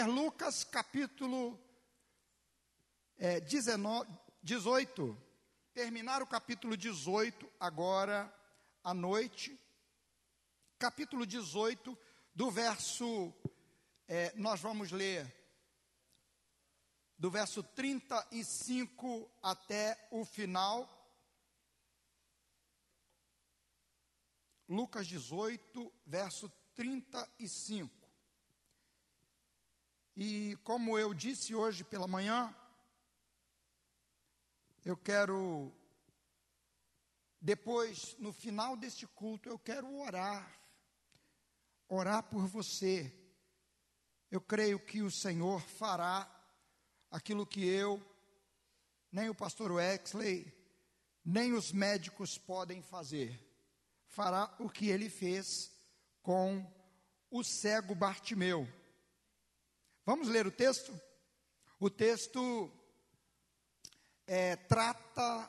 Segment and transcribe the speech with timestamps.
[0.00, 1.60] ler Lucas capítulo
[3.18, 4.10] é, 19,
[4.42, 5.16] 18.
[5.74, 8.34] Terminar o capítulo 18 agora
[8.82, 9.60] à noite.
[10.78, 11.98] Capítulo 18,
[12.34, 13.30] do verso.
[14.08, 15.30] É, nós vamos ler
[17.18, 20.88] do verso 35 até o final.
[24.66, 27.99] Lucas 18, verso 35.
[30.16, 32.54] E como eu disse hoje pela manhã,
[34.84, 35.72] eu quero,
[37.40, 40.58] depois, no final deste culto, eu quero orar,
[41.88, 43.12] orar por você.
[44.30, 46.28] Eu creio que o Senhor fará
[47.10, 48.02] aquilo que eu,
[49.12, 50.52] nem o pastor Wexley,
[51.24, 53.38] nem os médicos podem fazer.
[54.06, 55.70] Fará o que ele fez
[56.22, 56.66] com
[57.30, 58.68] o cego Bartimeu.
[60.10, 61.00] Vamos ler o texto?
[61.78, 62.68] O texto
[64.26, 65.48] é, trata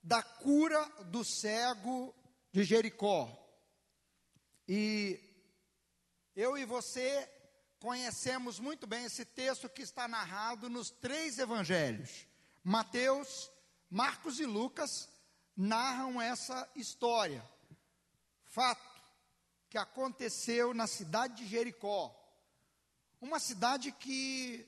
[0.00, 2.14] da cura do cego
[2.52, 3.28] de Jericó.
[4.68, 5.18] E
[6.36, 7.28] eu e você
[7.80, 12.28] conhecemos muito bem esse texto que está narrado nos três evangelhos.
[12.62, 13.50] Mateus,
[13.90, 15.08] Marcos e Lucas
[15.56, 17.44] narram essa história.
[18.44, 19.02] Fato
[19.68, 22.15] que aconteceu na cidade de Jericó.
[23.20, 24.66] Uma cidade que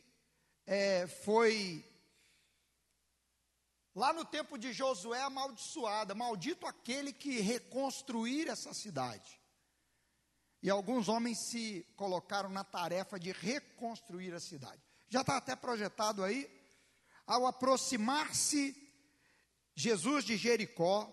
[0.66, 1.84] é, foi
[3.98, 9.40] Lá no tempo de Josué, amaldiçoada, maldito aquele que reconstruir essa cidade.
[10.62, 14.80] E alguns homens se colocaram na tarefa de reconstruir a cidade.
[15.08, 16.48] Já está até projetado aí.
[17.26, 18.76] Ao aproximar-se
[19.74, 21.12] Jesus de Jericó,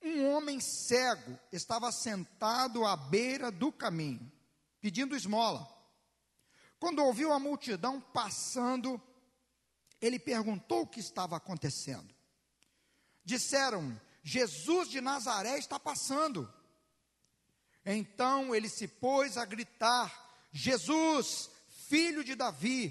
[0.00, 4.30] um homem cego estava sentado à beira do caminho,
[4.80, 5.68] pedindo esmola.
[6.82, 9.00] Quando ouviu a multidão passando,
[10.00, 12.12] ele perguntou o que estava acontecendo.
[13.24, 16.52] Disseram: Jesus de Nazaré está passando.
[17.86, 20.12] Então ele se pôs a gritar:
[20.50, 21.48] Jesus,
[21.88, 22.90] filho de Davi,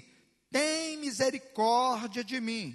[0.50, 2.74] tem misericórdia de mim.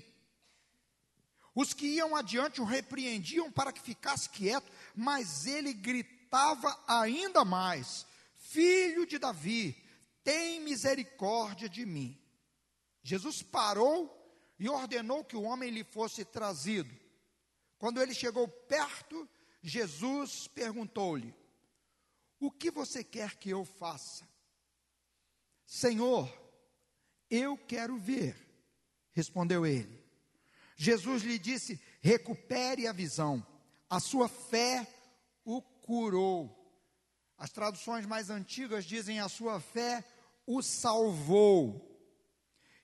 [1.56, 8.06] Os que iam adiante o repreendiam para que ficasse quieto, mas ele gritava ainda mais:
[8.38, 9.87] Filho de Davi,
[10.28, 12.22] tem misericórdia de mim.
[13.02, 14.14] Jesus parou
[14.60, 16.94] e ordenou que o homem lhe fosse trazido.
[17.78, 19.26] Quando ele chegou perto,
[19.62, 21.34] Jesus perguntou-lhe:
[22.42, 24.28] O que você quer que eu faça?
[25.66, 26.30] Senhor,
[27.30, 28.36] eu quero ver,
[29.14, 30.06] respondeu ele.
[30.76, 33.48] Jesus lhe disse: Recupere a visão,
[33.90, 34.86] a sua fé
[35.46, 36.54] o curou.
[37.38, 40.17] As traduções mais antigas dizem: A sua fé o
[40.64, 41.84] salvou.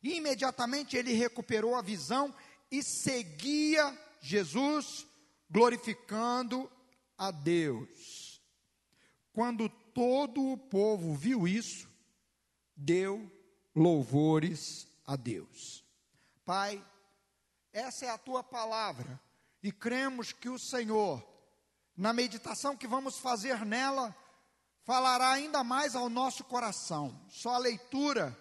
[0.02, 2.36] E imediatamente ele recuperou a visão
[2.70, 5.08] e seguia Jesus
[5.50, 6.70] glorificando
[7.18, 8.42] a Deus.
[9.32, 11.90] Quando todo o povo viu isso,
[12.76, 13.32] deu
[13.74, 15.84] louvores a Deus.
[16.46, 16.84] Pai,
[17.72, 19.20] essa é a tua palavra
[19.62, 21.26] e cremos que o Senhor,
[21.96, 24.16] na meditação que vamos fazer nela,
[24.84, 27.20] falará ainda mais ao nosso coração.
[27.30, 28.38] Só a leitura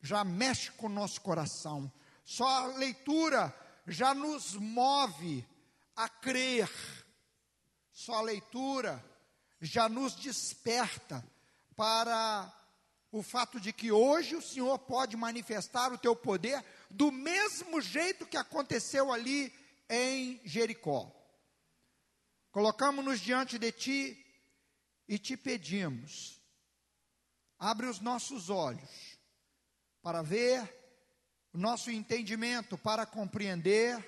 [0.00, 1.92] já mexe com o nosso coração.
[2.24, 3.54] Só a leitura
[3.86, 5.46] já nos move
[5.94, 6.70] a crer.
[7.92, 9.04] Só a leitura
[9.60, 11.24] já nos desperta
[11.74, 12.52] para
[13.10, 18.26] o fato de que hoje o Senhor pode manifestar o teu poder do mesmo jeito
[18.26, 19.52] que aconteceu ali
[19.88, 21.10] em Jericó.
[22.50, 24.25] Colocamos-nos diante de ti
[25.08, 26.40] e te pedimos,
[27.58, 29.18] abre os nossos olhos
[30.02, 30.62] para ver,
[31.52, 33.98] o nosso entendimento para compreender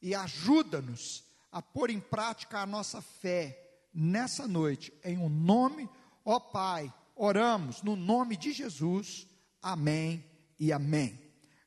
[0.00, 5.88] e ajuda-nos a pôr em prática a nossa fé nessa noite, em o um nome,
[6.24, 9.26] ó Pai, oramos no nome de Jesus,
[9.62, 10.24] amém
[10.58, 11.18] e amém.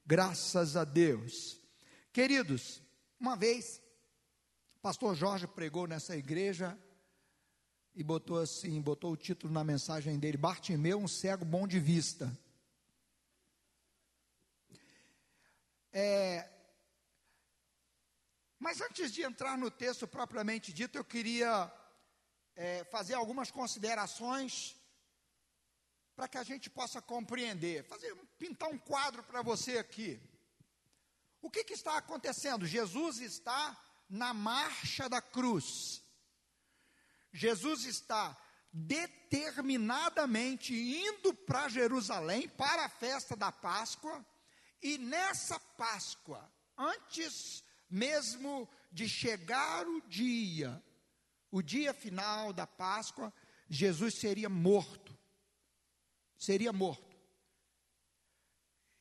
[0.06, 1.60] Graças a Deus.
[2.14, 2.82] Queridos,
[3.20, 3.82] uma vez,
[4.82, 6.78] pastor Jorge pregou nessa igreja
[7.94, 12.32] e botou assim, botou o título na mensagem dele, Bartimeu, um cego bom de vista.
[15.92, 16.50] É,
[18.58, 21.72] mas antes de entrar no texto propriamente dito, eu queria
[22.56, 24.76] é, fazer algumas considerações
[26.16, 30.22] para que a gente possa compreender, fazer, pintar um quadro para você aqui.
[31.42, 32.68] O que, que está acontecendo?
[32.68, 33.76] Jesus está
[34.08, 36.04] na marcha da cruz.
[37.32, 38.36] Jesus está
[38.74, 44.26] determinadamente indo para Jerusalém para a festa da Páscoa,
[44.82, 50.82] e nessa Páscoa, antes mesmo de chegar o dia,
[51.52, 53.34] o dia final da Páscoa,
[53.70, 55.18] Jesus seria morto.
[56.38, 57.12] Seria morto.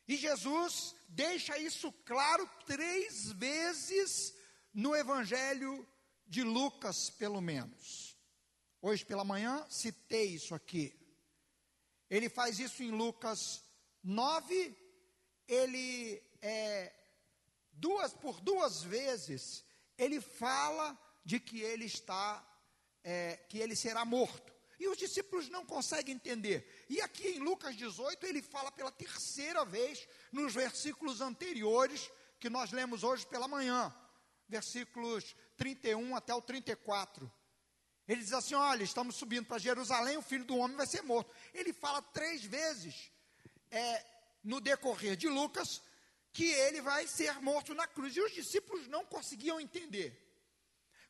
[0.07, 4.35] E Jesus deixa isso claro três vezes
[4.75, 5.89] no Evangelho
[6.27, 8.10] de Lucas, pelo menos.
[8.83, 10.99] Hoje pela manhã citei isso aqui.
[12.09, 13.63] Ele faz isso em Lucas
[14.03, 14.77] 9,
[15.47, 16.93] ele é,
[17.73, 19.65] duas por duas vezes
[20.01, 22.43] ele fala de que ele está,
[23.05, 24.51] é, que ele será morto.
[24.79, 26.87] E os discípulos não conseguem entender.
[26.89, 32.73] E aqui em Lucas 18, ele fala pela terceira vez, nos versículos anteriores, que nós
[32.73, 33.95] lemos hoje pela manhã,
[34.49, 37.31] versículos 31 até o 34.
[38.11, 41.33] Ele diz assim: Olha, estamos subindo para Jerusalém, o filho do homem vai ser morto.
[41.55, 43.09] Ele fala três vezes
[43.71, 44.05] é,
[44.43, 45.81] no decorrer de Lucas
[46.33, 48.17] que ele vai ser morto na cruz.
[48.17, 50.11] E os discípulos não conseguiam entender.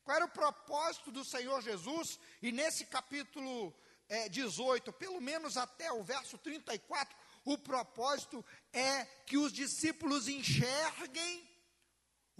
[0.03, 2.19] Qual era o propósito do Senhor Jesus?
[2.39, 3.73] E nesse capítulo
[4.07, 11.49] é, 18, pelo menos até o verso 34, o propósito é que os discípulos enxerguem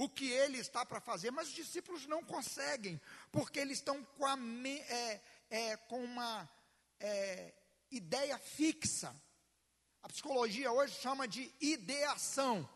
[0.04, 3.00] o que ele está para fazer, mas os discípulos não conseguem,
[3.32, 4.36] porque eles estão com, a,
[4.90, 6.50] é, é, com uma
[7.00, 7.54] é,
[7.92, 9.16] ideia fixa.
[10.02, 12.68] A psicologia hoje chama de ideação.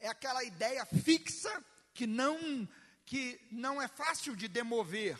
[0.00, 1.52] É aquela ideia fixa
[1.92, 2.66] que não
[3.04, 5.18] que não é fácil de demover.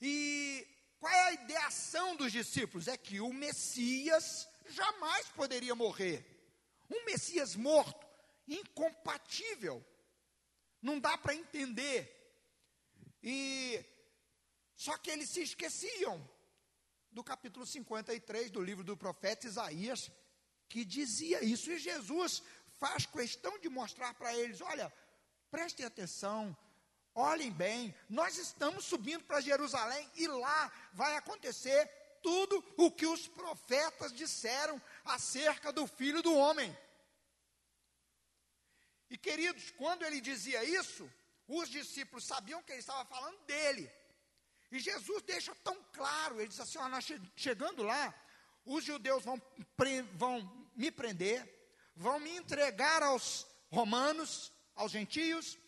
[0.00, 0.64] E
[1.00, 2.86] qual é a ideação dos discípulos?
[2.86, 6.24] É que o Messias jamais poderia morrer.
[6.88, 8.06] Um Messias morto,
[8.46, 9.84] incompatível.
[10.82, 12.10] Não dá para entender.
[13.22, 13.82] E
[14.74, 16.28] só que eles se esqueciam
[17.12, 20.10] do capítulo 53 do livro do profeta Isaías,
[20.68, 21.70] que dizia isso.
[21.70, 22.42] E Jesus
[22.80, 24.92] faz questão de mostrar para eles: olha,
[25.50, 26.56] prestem atenção,
[27.14, 31.86] olhem bem, nós estamos subindo para Jerusalém e lá vai acontecer
[32.22, 36.76] tudo o que os profetas disseram acerca do filho do homem.
[39.12, 41.08] E queridos, quando ele dizia isso,
[41.46, 43.92] os discípulos sabiam que ele estava falando dele.
[44.70, 47.06] E Jesus deixa tão claro, ele diz assim: nós
[47.36, 48.14] chegando lá,
[48.64, 49.40] os judeus vão,
[50.14, 51.46] vão me prender,
[51.94, 55.58] vão me entregar aos romanos, aos gentios,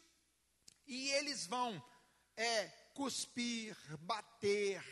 [0.86, 1.84] e eles vão
[2.38, 4.82] é, cuspir, bater,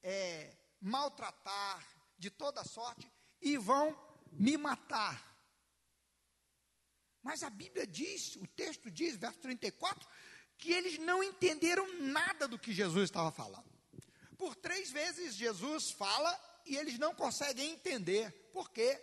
[0.00, 1.84] é, maltratar
[2.16, 3.10] de toda sorte
[3.42, 3.98] e vão
[4.30, 5.29] me matar.
[7.22, 10.08] Mas a Bíblia diz, o texto diz, verso 34,
[10.56, 13.70] que eles não entenderam nada do que Jesus estava falando.
[14.36, 18.30] Por três vezes Jesus fala e eles não conseguem entender.
[18.52, 18.98] Por quê?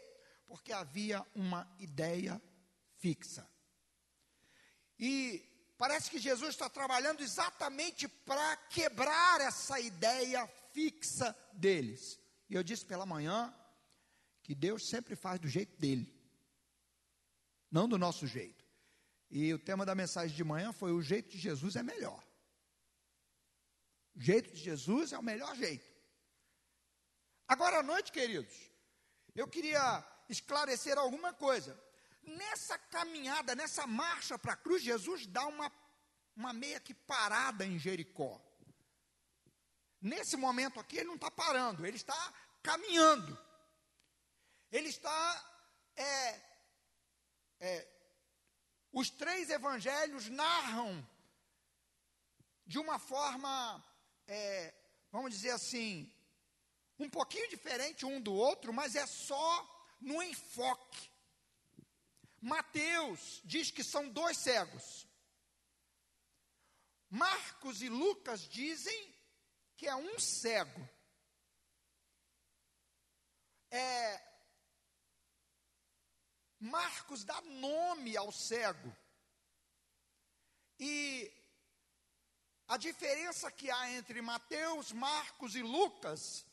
[0.47, 2.41] Porque havia uma ideia
[2.97, 3.47] fixa.
[4.99, 5.43] E
[5.77, 12.19] parece que Jesus está trabalhando exatamente para quebrar essa ideia fixa deles.
[12.49, 13.53] E eu disse pela manhã
[14.41, 16.16] que Deus sempre faz do jeito dele,
[17.71, 18.65] não do nosso jeito.
[19.29, 22.23] E o tema da mensagem de manhã foi: o jeito de Jesus é melhor.
[24.15, 25.85] O jeito de Jesus é o melhor jeito.
[27.47, 28.53] Agora à noite, queridos,
[29.35, 31.79] eu queria esclarecer alguma coisa.
[32.23, 35.71] Nessa caminhada, nessa marcha para a cruz, Jesus dá uma,
[36.35, 38.41] uma meia que parada em Jericó.
[40.01, 43.37] Nesse momento aqui, ele não está parando, ele está caminhando.
[44.71, 45.53] Ele está.
[45.95, 46.46] É,
[47.59, 47.87] é,
[48.91, 51.07] os três evangelhos narram
[52.65, 53.83] de uma forma,
[54.27, 54.73] é,
[55.11, 56.11] vamos dizer assim,
[56.99, 61.09] um pouquinho diferente um do outro, mas é só no enfoque.
[62.41, 65.07] Mateus diz que são dois cegos.
[67.09, 69.15] Marcos e Lucas dizem
[69.75, 70.89] que é um cego.
[73.71, 74.36] É,
[76.59, 78.95] Marcos dá nome ao cego.
[80.79, 81.31] E
[82.67, 86.45] a diferença que há entre Mateus, Marcos e Lucas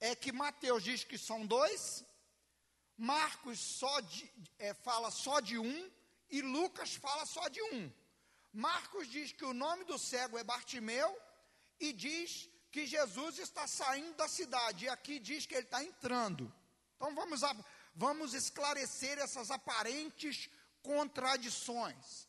[0.00, 2.04] é que Mateus diz que são dois,
[2.96, 5.90] Marcos só de, é, fala só de um
[6.30, 7.92] e Lucas fala só de um.
[8.52, 11.16] Marcos diz que o nome do cego é Bartimeu
[11.80, 14.84] e diz que Jesus está saindo da cidade.
[14.84, 16.52] E aqui diz que ele está entrando.
[16.96, 17.40] Então vamos,
[17.94, 20.48] vamos esclarecer essas aparentes
[20.82, 22.28] contradições.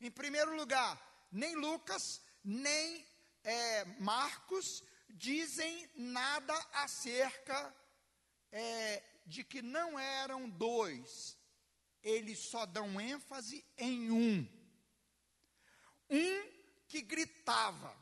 [0.00, 3.06] Em primeiro lugar, nem Lucas, nem
[3.44, 7.74] é, Marcos dizem nada acerca
[8.52, 11.36] é, de que não eram dois,
[12.02, 14.48] eles só dão ênfase em um.
[16.08, 16.50] Um
[16.88, 17.96] que gritava.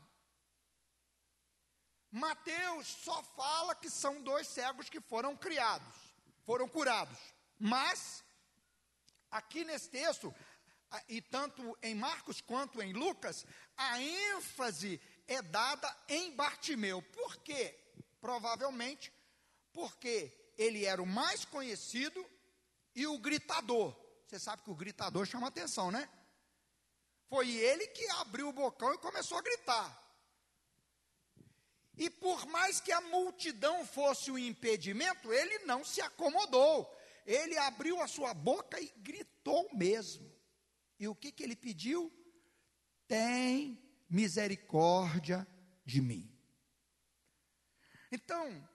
[2.11, 5.95] Mateus só fala que são dois cegos que foram criados,
[6.49, 7.19] foram curados.
[7.59, 8.23] Mas,
[9.29, 10.33] aqui nesse texto,
[11.07, 13.45] e tanto em Marcos quanto em Lucas,
[13.77, 17.03] a ênfase é dada em Bartimeu.
[17.03, 17.79] Por quê?
[18.19, 19.13] Provavelmente
[19.71, 22.25] porque ele era o mais conhecido
[22.95, 23.95] e o gritador.
[24.25, 26.09] Você sabe que o gritador chama atenção, né?
[27.27, 30.08] Foi ele que abriu o bocão e começou a gritar.
[31.99, 36.89] E por mais que a multidão fosse o um impedimento, ele não se acomodou.
[37.25, 40.33] Ele abriu a sua boca e gritou mesmo.
[40.97, 42.09] E o que, que ele pediu?
[43.05, 43.77] Tem
[44.09, 45.45] misericórdia
[45.85, 46.33] de mim.
[48.09, 48.65] Então,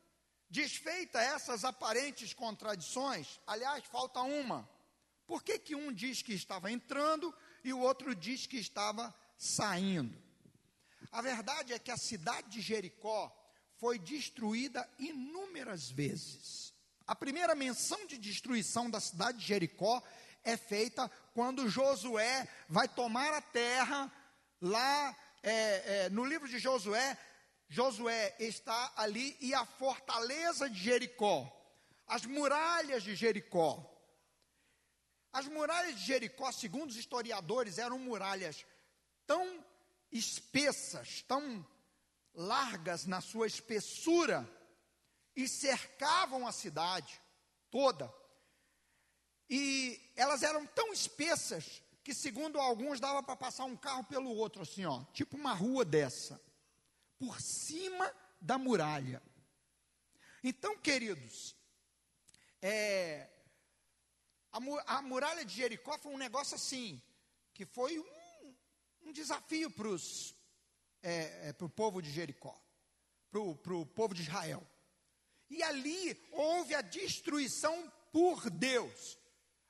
[0.50, 4.69] desfeita essas aparentes contradições, aliás, falta uma.
[5.26, 10.23] Por que, que um diz que estava entrando e o outro diz que estava saindo?
[11.14, 13.33] A verdade é que a cidade de Jericó
[13.76, 16.75] foi destruída inúmeras vezes.
[17.06, 20.02] A primeira menção de destruição da cidade de Jericó
[20.42, 24.12] é feita quando Josué vai tomar a terra
[24.61, 27.16] lá é, é, no livro de Josué.
[27.68, 31.49] Josué está ali e a fortaleza de Jericó,
[32.09, 33.88] as muralhas de Jericó.
[35.33, 38.66] As muralhas de Jericó, segundo os historiadores, eram muralhas
[39.28, 39.64] tão
[40.14, 41.66] espessas, tão
[42.33, 44.49] largas na sua espessura,
[45.37, 47.21] e cercavam a cidade
[47.71, 48.12] toda.
[49.50, 54.62] E elas eram tão espessas que, segundo alguns, dava para passar um carro pelo outro,
[54.62, 56.40] assim, ó, tipo uma rua dessa,
[57.18, 59.23] por cima da muralha.
[60.42, 61.56] Então, queridos,
[62.62, 63.28] é,
[64.52, 64.59] a,
[64.99, 67.02] a, muralha de Jericó foi um negócio assim,
[67.52, 68.13] que foi um,
[69.04, 69.88] um desafio para
[71.02, 72.58] é, é, o povo de Jericó,
[73.30, 74.66] para o povo de Israel.
[75.50, 79.18] E ali houve a destruição por Deus.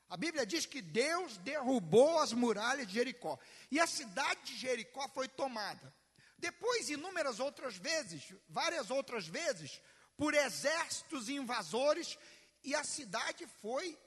[0.07, 3.37] A Bíblia diz que Deus derrubou as muralhas de Jericó.
[3.69, 5.93] E a cidade de Jericó foi tomada.
[6.37, 9.81] Depois, inúmeras outras vezes, várias outras vezes,
[10.15, 12.17] por exércitos invasores,
[12.63, 13.97] e a cidade foi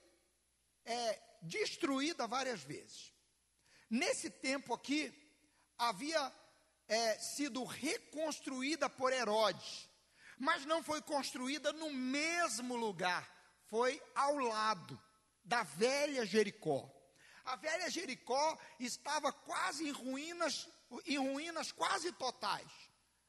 [0.85, 3.13] é, destruída várias vezes.
[3.91, 5.13] Nesse tempo aqui,
[5.77, 6.33] havia
[6.89, 9.89] é, sido reconstruída por Herodes
[10.39, 13.29] mas não foi construída no mesmo lugar,
[13.67, 15.01] foi ao lado
[15.45, 16.89] da velha Jericó.
[17.45, 20.69] A velha Jericó estava quase em ruínas,
[21.07, 22.71] em ruínas quase totais.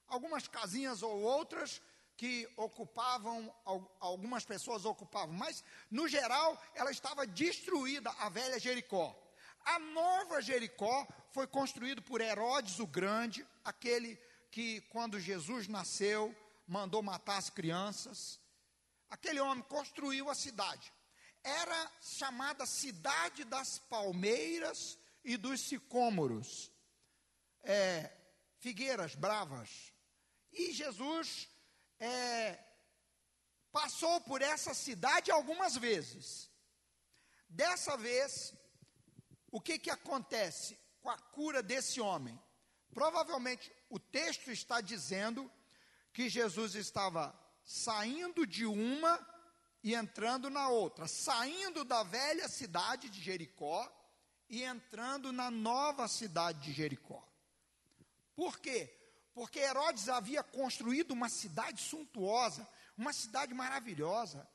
[0.07, 1.81] Algumas casinhas ou outras
[2.15, 3.53] que ocupavam,
[3.99, 9.17] algumas pessoas ocupavam, mas no geral ela estava destruída, a velha Jericó.
[9.65, 14.15] A nova Jericó foi construída por Herodes o Grande, aquele
[14.51, 16.35] que quando Jesus nasceu,
[16.67, 18.39] mandou matar as crianças.
[19.09, 20.93] Aquele homem construiu a cidade.
[21.43, 26.71] Era chamada Cidade das Palmeiras e dos Sicômoros.
[27.63, 28.11] É,
[28.59, 29.93] figueiras bravas.
[30.51, 31.47] E Jesus
[31.99, 32.59] é,
[33.71, 36.49] passou por essa cidade algumas vezes.
[37.47, 38.53] Dessa vez,
[39.51, 42.39] o que, que acontece com a cura desse homem?
[42.93, 45.49] Provavelmente o texto está dizendo
[46.13, 49.19] que Jesus estava saindo de uma
[49.83, 53.89] e entrando na outra, saindo da velha cidade de Jericó
[54.49, 57.23] e entrando na nova cidade de Jericó.
[58.35, 58.95] Por quê?
[59.33, 64.47] Porque Herodes havia construído uma cidade suntuosa, uma cidade maravilhosa,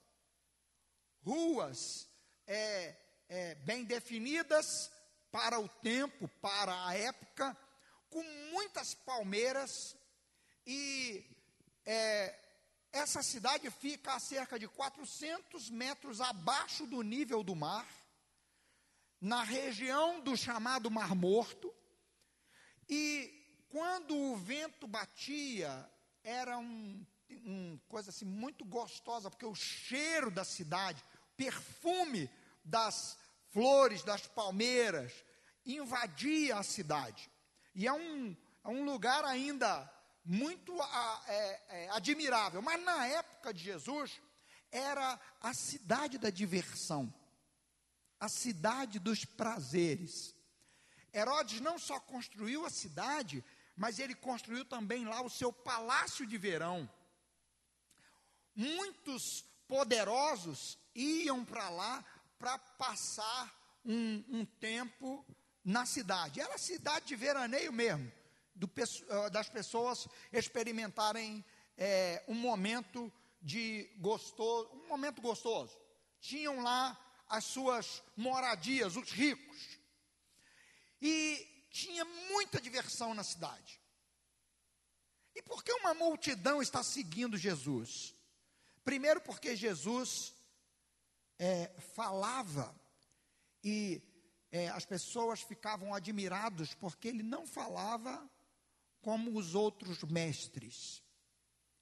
[1.22, 2.08] ruas
[2.46, 2.94] é,
[3.28, 4.90] é, bem definidas
[5.30, 7.56] para o tempo, para a época,
[8.08, 9.96] com muitas palmeiras
[10.66, 11.24] e
[11.84, 12.38] é,
[12.92, 17.88] essa cidade fica a cerca de 400 metros abaixo do nível do mar,
[19.20, 21.74] na região do chamado Mar Morto,
[22.88, 25.90] e quando o vento batia,
[26.22, 31.02] era um, um coisa assim muito gostosa, porque o cheiro da cidade,
[31.36, 32.30] perfume
[32.64, 33.18] das
[33.50, 35.12] flores, das palmeiras,
[35.64, 37.30] invadia a cidade.
[37.74, 39.90] E é um, é um lugar ainda
[40.24, 40.72] muito
[41.26, 42.62] é, é, admirável.
[42.62, 44.20] Mas na época de Jesus,
[44.70, 47.12] era a cidade da diversão,
[48.18, 50.34] a cidade dos prazeres.
[51.12, 53.44] Herodes não só construiu a cidade,
[53.76, 56.90] mas ele construiu também lá o seu palácio de verão.
[58.54, 62.04] Muitos poderosos iam para lá
[62.44, 65.24] para passar um, um, tempo
[65.64, 66.42] na cidade.
[66.42, 68.12] Era cidade de veraneio mesmo,
[68.54, 68.70] do,
[69.08, 71.42] ah, das pessoas experimentarem
[71.78, 73.10] é, um momento
[73.40, 75.74] de gostoso, um momento gostoso.
[76.20, 79.78] Tinham lá as suas moradias, os ricos.
[81.00, 83.80] E tinha muita diversão na cidade.
[85.34, 88.14] E por que uma multidão está seguindo Jesus?
[88.84, 90.33] Primeiro, porque Jesus
[91.38, 92.74] é, falava
[93.62, 94.02] e
[94.50, 98.30] é, as pessoas ficavam admirados porque ele não falava
[99.00, 101.02] como os outros mestres,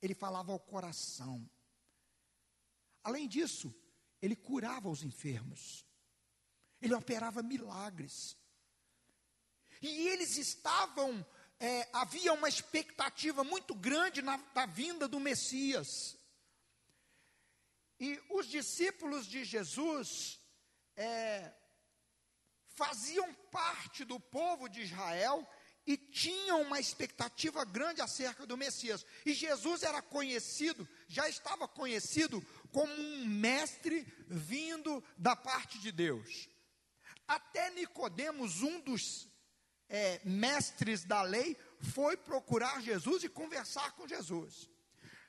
[0.01, 1.49] ele falava ao coração.
[3.05, 3.75] Além disso,
[4.21, 5.85] ele curava os enfermos,
[6.81, 8.37] ele operava milagres.
[9.81, 11.25] E eles estavam,
[11.59, 16.17] é, havia uma expectativa muito grande na, na vinda do Messias.
[18.03, 20.41] E os discípulos de Jesus
[20.97, 21.53] é,
[22.75, 25.49] faziam parte do povo de Israel
[25.87, 29.07] e tinham uma expectativa grande acerca do Messias.
[29.25, 36.49] E Jesus era conhecido, já estava conhecido como um mestre vindo da parte de Deus.
[37.29, 39.29] Até Nicodemos, um dos
[39.89, 44.69] é, mestres da lei, foi procurar Jesus e conversar com Jesus.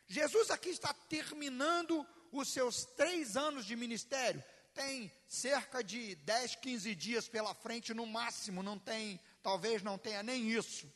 [0.08, 2.04] Jesus aqui está terminando
[2.34, 8.08] os seus três anos de ministério, tem cerca de 10, 15 dias pela frente no
[8.08, 10.92] máximo, não tem, talvez não tenha nem isso,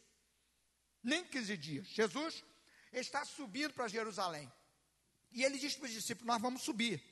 [1.03, 1.88] nem 15 dias.
[1.88, 2.44] Jesus
[2.91, 4.51] está subindo para Jerusalém.
[5.32, 7.03] E ele diz para os discípulos: Nós vamos subir.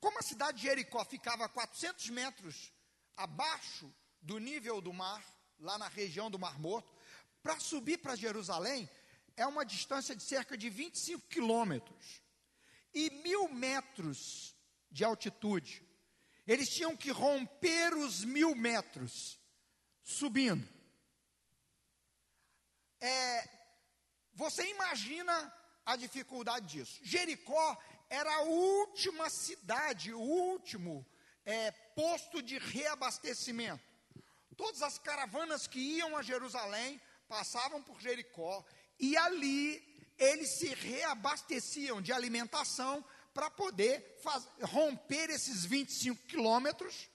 [0.00, 2.72] Como a cidade de Jericó ficava a 400 metros
[3.16, 5.24] abaixo do nível do mar,
[5.58, 6.94] lá na região do Mar Morto,
[7.42, 8.88] para subir para Jerusalém
[9.36, 12.23] é uma distância de cerca de 25 quilômetros
[12.94, 14.56] e mil metros
[14.90, 15.82] de altitude.
[16.46, 19.40] Eles tinham que romper os mil metros
[20.02, 20.68] subindo.
[23.00, 23.48] É,
[24.34, 25.52] você imagina
[25.84, 27.00] a dificuldade disso.
[27.02, 27.78] Jericó
[28.08, 31.06] era a última cidade, o último
[31.44, 33.82] é, posto de reabastecimento.
[34.56, 38.64] Todas as caravanas que iam a Jerusalém passavam por Jericó
[38.98, 47.10] e ali eles se reabasteciam de alimentação para poder faz, romper esses 25 quilômetros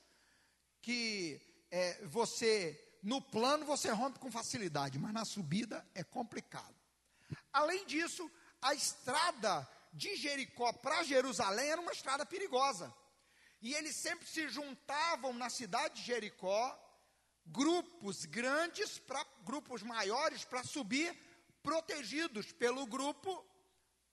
[0.81, 6.75] que é, você, no plano, você rompe com facilidade, mas na subida é complicado.
[7.53, 8.29] Além disso,
[8.61, 12.93] a estrada de Jericó para Jerusalém era uma estrada perigosa.
[13.61, 16.77] E eles sempre se juntavam na cidade de Jericó,
[17.45, 21.17] grupos grandes, para grupos maiores, para subir
[21.61, 23.45] protegidos pelo grupo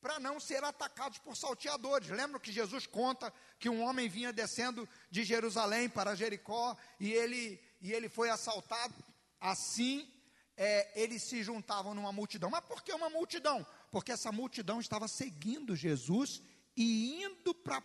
[0.01, 2.09] para não ser atacados por salteadores.
[2.11, 7.61] Lembra que Jesus conta que um homem vinha descendo de Jerusalém para Jericó e ele,
[7.81, 8.95] e ele foi assaltado?
[9.41, 10.09] Assim,
[10.57, 12.51] é, eles se juntavam numa multidão.
[12.51, 13.67] Mas por que uma multidão?
[13.91, 16.43] Porque essa multidão estava seguindo Jesus
[16.77, 17.83] e indo para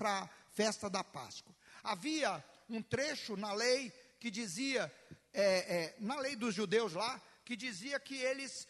[0.00, 1.54] a festa da Páscoa.
[1.82, 3.90] Havia um trecho na lei
[4.20, 4.92] que dizia,
[5.32, 8.66] é, é, na lei dos judeus lá, que dizia que eles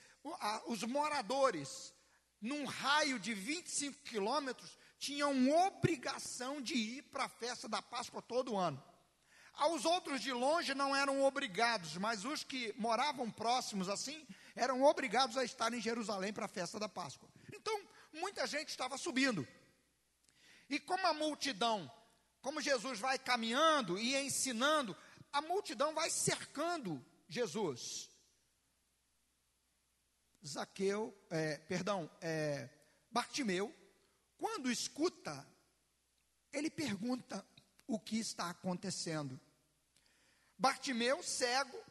[0.67, 1.95] os moradores,
[2.41, 8.57] num raio de 25 quilômetros, tinham obrigação de ir para a festa da Páscoa todo
[8.57, 8.83] ano.
[9.55, 15.37] Aos outros de longe não eram obrigados, mas os que moravam próximos assim, eram obrigados
[15.37, 17.29] a estar em Jerusalém para a festa da Páscoa.
[17.53, 17.81] Então,
[18.13, 19.47] muita gente estava subindo.
[20.69, 21.91] E como a multidão,
[22.41, 24.97] como Jesus vai caminhando e ensinando,
[25.33, 28.11] a multidão vai cercando Jesus.
[30.47, 32.69] Zaqueu, é, perdão, é,
[33.11, 33.75] Bartimeu,
[34.37, 35.47] quando escuta,
[36.53, 37.45] ele pergunta
[37.87, 39.41] o que está acontecendo.
[40.59, 41.83] Bartimeu, cego,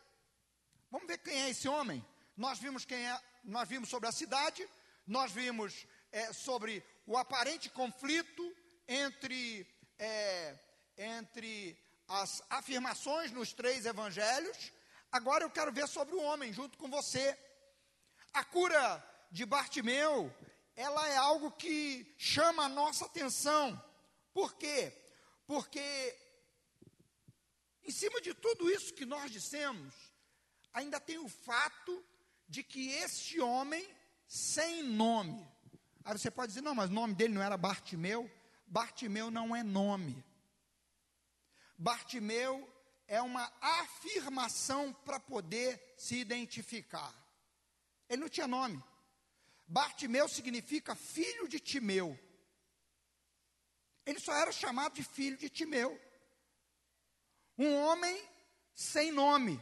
[0.91, 2.05] vamos ver quem é esse homem.
[2.37, 4.67] Nós vimos quem é, nós vimos sobre a cidade,
[5.07, 8.55] nós vimos é, sobre o aparente conflito
[8.87, 10.55] entre, é,
[10.97, 14.71] entre as afirmações nos três evangelhos.
[15.11, 17.37] Agora eu quero ver sobre o homem, junto com você.
[18.33, 20.33] A cura de Bartimeu,
[20.75, 23.81] ela é algo que chama a nossa atenção.
[24.33, 24.91] Por quê?
[25.45, 26.17] Porque
[27.83, 29.93] em cima de tudo isso que nós dissemos,
[30.73, 32.03] ainda tem o fato
[32.47, 33.87] de que este homem
[34.27, 35.47] sem nome.
[36.03, 38.29] Aí você pode dizer, não, mas o nome dele não era Bartimeu.
[38.65, 40.23] Bartimeu não é nome.
[41.77, 42.67] Bartimeu
[43.07, 47.13] é uma afirmação para poder se identificar.
[48.13, 48.81] Ele não tinha nome.
[49.67, 52.17] Bartimeu significa filho de Timeu.
[54.05, 55.99] Ele só era chamado de filho de Timeu.
[57.57, 58.29] Um homem
[58.75, 59.59] sem nome.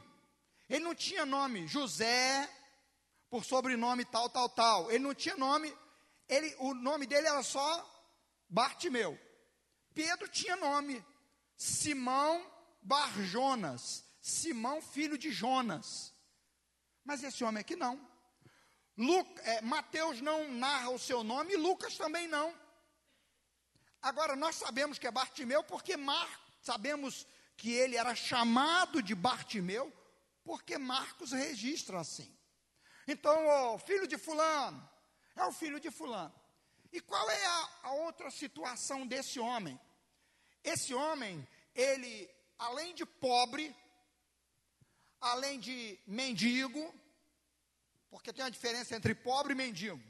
[0.68, 2.50] Ele não tinha nome José,
[3.30, 4.92] por sobrenome tal, tal, tal.
[4.92, 5.74] Ele não tinha nome,
[6.28, 7.66] ele, o nome dele era só
[8.50, 9.18] Bartimeu.
[9.94, 11.06] Pedro tinha nome,
[11.56, 12.46] Simão
[12.82, 16.14] Barjonas, Simão filho de Jonas.
[17.06, 18.11] Mas esse homem aqui não.
[19.44, 22.54] É, Mateus não narra o seu nome Lucas também não.
[24.02, 26.30] Agora, nós sabemos que é Bartimeu porque Mar,
[26.62, 29.92] sabemos que ele era chamado de Bartimeu
[30.44, 32.36] porque Marcos registra assim.
[33.08, 34.90] Então, o filho de Fulano
[35.36, 36.34] é o filho de Fulano.
[36.92, 39.80] E qual é a, a outra situação desse homem?
[40.64, 43.76] Esse homem, ele, além de pobre,
[45.20, 46.94] além de mendigo,
[48.12, 50.04] porque tem uma diferença entre pobre e mendigo.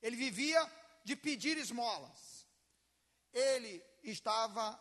[0.00, 0.64] Ele vivia
[1.04, 2.46] de pedir esmolas.
[3.32, 4.80] Ele estava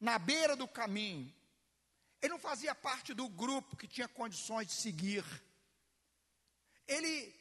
[0.00, 1.32] na beira do caminho.
[2.20, 5.24] Ele não fazia parte do grupo que tinha condições de seguir.
[6.88, 7.34] Ele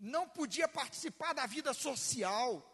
[0.00, 2.64] não podia participar da vida social,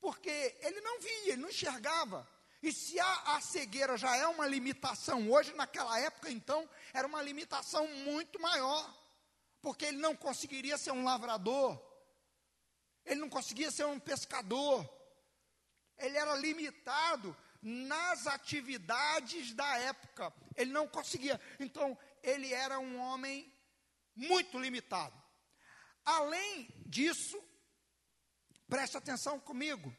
[0.00, 2.26] porque ele não via, ele não enxergava.
[2.62, 7.22] E se a, a, cegueira já é uma limitação hoje, naquela época então, era uma
[7.22, 8.99] limitação muito maior,
[9.60, 11.80] porque ele não conseguiria ser um lavrador,
[13.04, 14.88] ele não conseguia ser um pescador,
[15.98, 21.40] ele era limitado nas atividades da época, ele não conseguia.
[21.58, 23.52] Então, ele era um homem
[24.14, 25.20] muito limitado.
[26.04, 27.42] Além disso,
[28.66, 29.94] preste atenção comigo,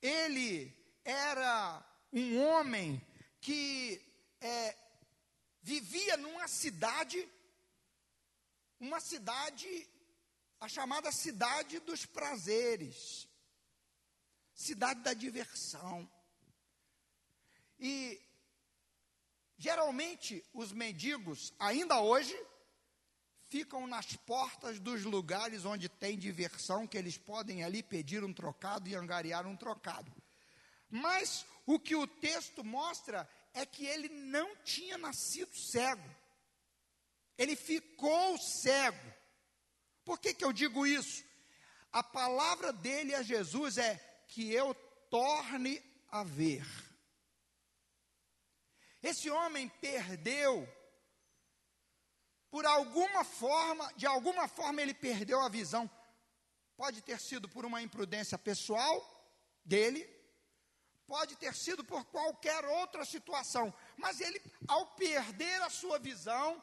[0.00, 3.04] ele era um homem
[3.40, 4.00] que
[4.40, 4.76] é,
[5.62, 7.28] vivia numa cidade,
[8.78, 9.88] uma cidade,
[10.60, 13.28] a chamada cidade dos prazeres,
[14.54, 16.08] cidade da diversão.
[17.78, 18.20] E
[19.58, 22.36] geralmente os mendigos, ainda hoje,
[23.48, 28.88] ficam nas portas dos lugares onde tem diversão, que eles podem ali pedir um trocado
[28.88, 30.12] e angariar um trocado.
[30.90, 36.08] Mas o que o texto mostra é que ele não tinha nascido cego.
[37.36, 39.14] Ele ficou cego.
[40.04, 41.24] Por que, que eu digo isso?
[41.92, 43.96] A palavra dele a Jesus é
[44.28, 44.74] que eu
[45.10, 46.64] torne a ver.
[49.02, 50.68] Esse homem perdeu
[52.50, 55.90] por alguma forma, de alguma forma ele perdeu a visão.
[56.76, 58.94] Pode ter sido por uma imprudência pessoal
[59.64, 60.08] dele,
[61.06, 66.62] pode ter sido por qualquer outra situação, mas ele, ao perder a sua visão,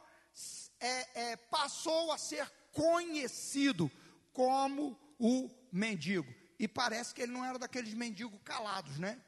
[0.84, 3.90] é, é, passou a ser conhecido
[4.34, 6.34] como o mendigo.
[6.60, 9.20] E parece que ele não era daqueles mendigos calados, né?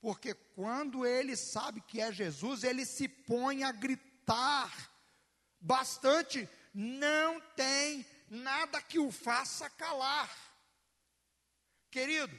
[0.00, 4.90] Porque quando ele sabe que é Jesus, ele se põe a gritar
[5.60, 10.30] bastante, não tem nada que o faça calar.
[11.90, 12.38] Querido,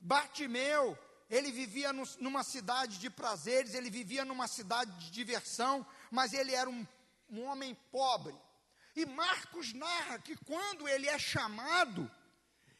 [0.00, 0.96] Bartimeu,
[1.28, 6.54] ele vivia no, numa cidade de prazeres, ele vivia numa cidade de diversão, mas ele
[6.54, 6.86] era um,
[7.30, 8.34] um homem pobre.
[8.94, 12.10] E Marcos narra que quando ele é chamado,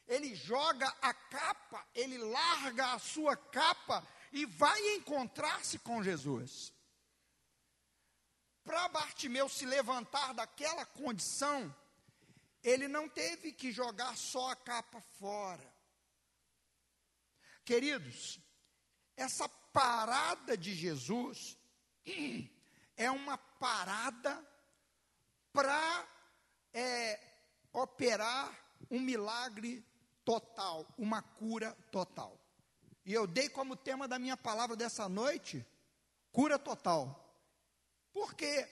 [0.06, 6.72] ele joga a capa, ele larga a sua capa e vai encontrar-se com Jesus
[8.70, 11.74] para Bartimeu se levantar daquela condição,
[12.62, 15.74] ele não teve que jogar só a capa fora.
[17.64, 18.38] Queridos,
[19.16, 21.58] essa parada de Jesus
[23.00, 24.46] é uma parada
[25.54, 26.06] para
[26.74, 27.18] é,
[27.72, 28.54] operar
[28.90, 29.82] um milagre
[30.22, 32.38] total, uma cura total.
[33.06, 35.66] E eu dei como tema da minha palavra dessa noite,
[36.30, 37.34] cura total.
[38.12, 38.68] Por quê?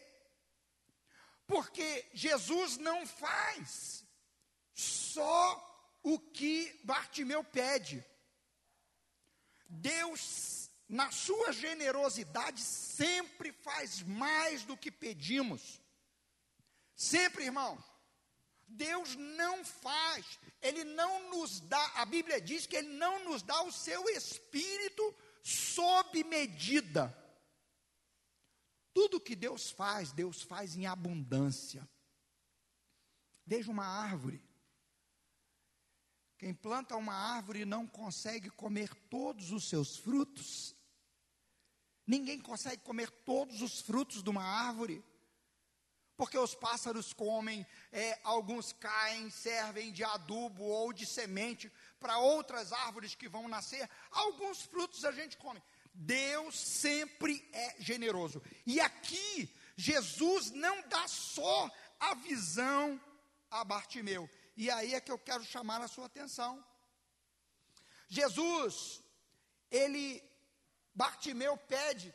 [1.46, 4.04] Porque Jesus não faz
[4.74, 8.04] só o que Bartimeu pede.
[9.66, 10.57] Deus,
[10.88, 15.80] na sua generosidade, sempre faz mais do que pedimos.
[16.94, 17.82] Sempre, irmão.
[18.66, 23.62] Deus não faz, Ele não nos dá, a Bíblia diz que Ele não nos dá
[23.62, 27.16] o seu espírito sob medida.
[28.92, 31.88] Tudo que Deus faz, Deus faz em abundância.
[33.46, 34.42] Veja uma árvore.
[36.36, 40.76] Quem planta uma árvore não consegue comer todos os seus frutos.
[42.08, 45.04] Ninguém consegue comer todos os frutos de uma árvore.
[46.16, 52.72] Porque os pássaros comem, é, alguns caem, servem de adubo ou de semente para outras
[52.72, 53.88] árvores que vão nascer.
[54.10, 55.62] Alguns frutos a gente come.
[55.92, 58.42] Deus sempre é generoso.
[58.66, 62.98] E aqui, Jesus não dá só a visão
[63.50, 64.28] a Bartimeu.
[64.56, 66.64] E aí é que eu quero chamar a sua atenção.
[68.08, 69.02] Jesus,
[69.70, 70.27] ele
[70.98, 72.12] Bartimeu pede: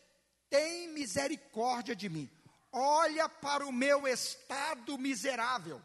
[0.50, 2.30] tem misericórdia de mim.
[2.70, 5.82] Olha para o meu estado miserável.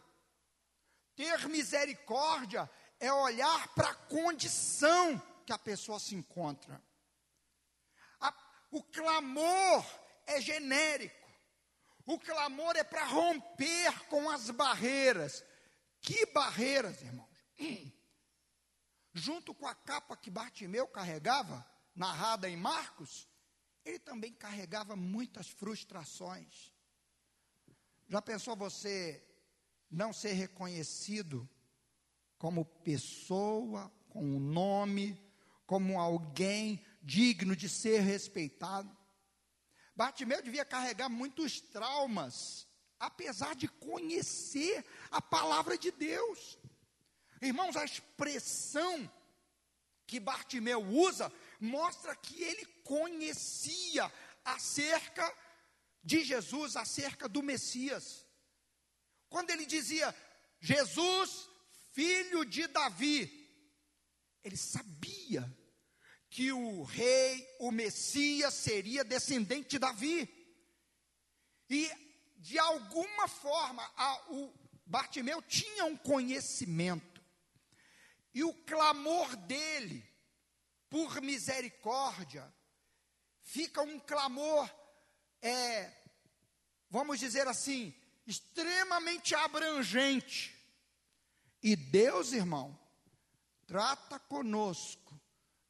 [1.15, 6.83] Ter misericórdia é olhar para a condição que a pessoa se encontra.
[8.21, 8.35] A,
[8.73, 9.87] o clamor
[10.27, 11.29] é genérico.
[12.05, 15.45] O clamor é para romper com as barreiras.
[16.01, 17.29] Que barreiras, irmãos?
[19.15, 21.65] Junto com a capa que Bartimeu carregava,
[21.99, 23.29] narrada em Marcos,
[23.85, 26.73] ele também carregava muitas frustrações.
[28.09, 29.23] Já pensou você
[29.91, 31.49] não ser reconhecido
[32.39, 35.21] como pessoa, com um nome,
[35.67, 38.97] como alguém digno de ser respeitado?
[39.97, 42.69] Bartimeu devia carregar muitos traumas,
[43.01, 46.57] apesar de conhecer a palavra de Deus.
[47.43, 49.11] Irmãos, a expressão
[50.07, 54.11] que Bartimeu usa mostra que ele conhecia
[54.45, 55.35] acerca
[56.03, 58.27] de Jesus, acerca do Messias.
[59.29, 60.15] Quando ele dizia
[60.61, 61.49] Jesus,
[61.93, 63.39] filho de Davi,
[64.43, 65.57] ele sabia
[66.31, 70.29] que o rei, o Messias, seria descendente de Davi.
[71.69, 71.91] E,
[72.37, 74.55] de alguma forma, a, o
[74.87, 77.23] Bartimeu tinha um conhecimento.
[78.33, 80.08] E o clamor dele
[80.91, 82.53] por misericórdia,
[83.43, 84.69] fica um clamor,
[85.43, 85.93] é,
[86.89, 87.95] vamos dizer assim,
[88.27, 90.55] extremamente abrangente.
[91.63, 92.79] E Deus, irmão,
[93.67, 95.21] trata conosco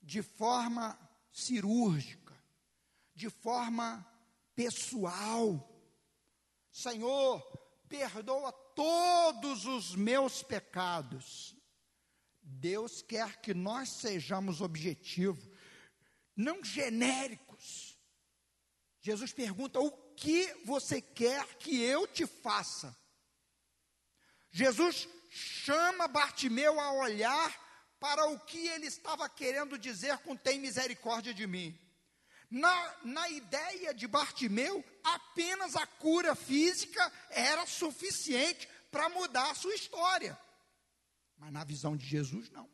[0.03, 0.99] de forma
[1.33, 2.37] cirúrgica,
[3.15, 4.07] de forma
[4.55, 5.69] pessoal.
[6.71, 7.41] Senhor,
[7.89, 11.58] perdoa todos os meus pecados.
[12.51, 15.45] Deus quer que nós sejamos objetivos,
[16.35, 17.99] não genéricos.
[19.01, 22.97] Jesus pergunta: o que você quer que eu te faça?
[24.51, 27.69] Jesus chama Bartimeu a olhar
[28.01, 31.79] para o que ele estava querendo dizer com tem misericórdia de mim.
[32.51, 39.75] Na, na ideia de Bartimeu, apenas a cura física era suficiente para mudar a sua
[39.75, 40.39] história.
[41.39, 42.69] Mas na visão de Jesus, não.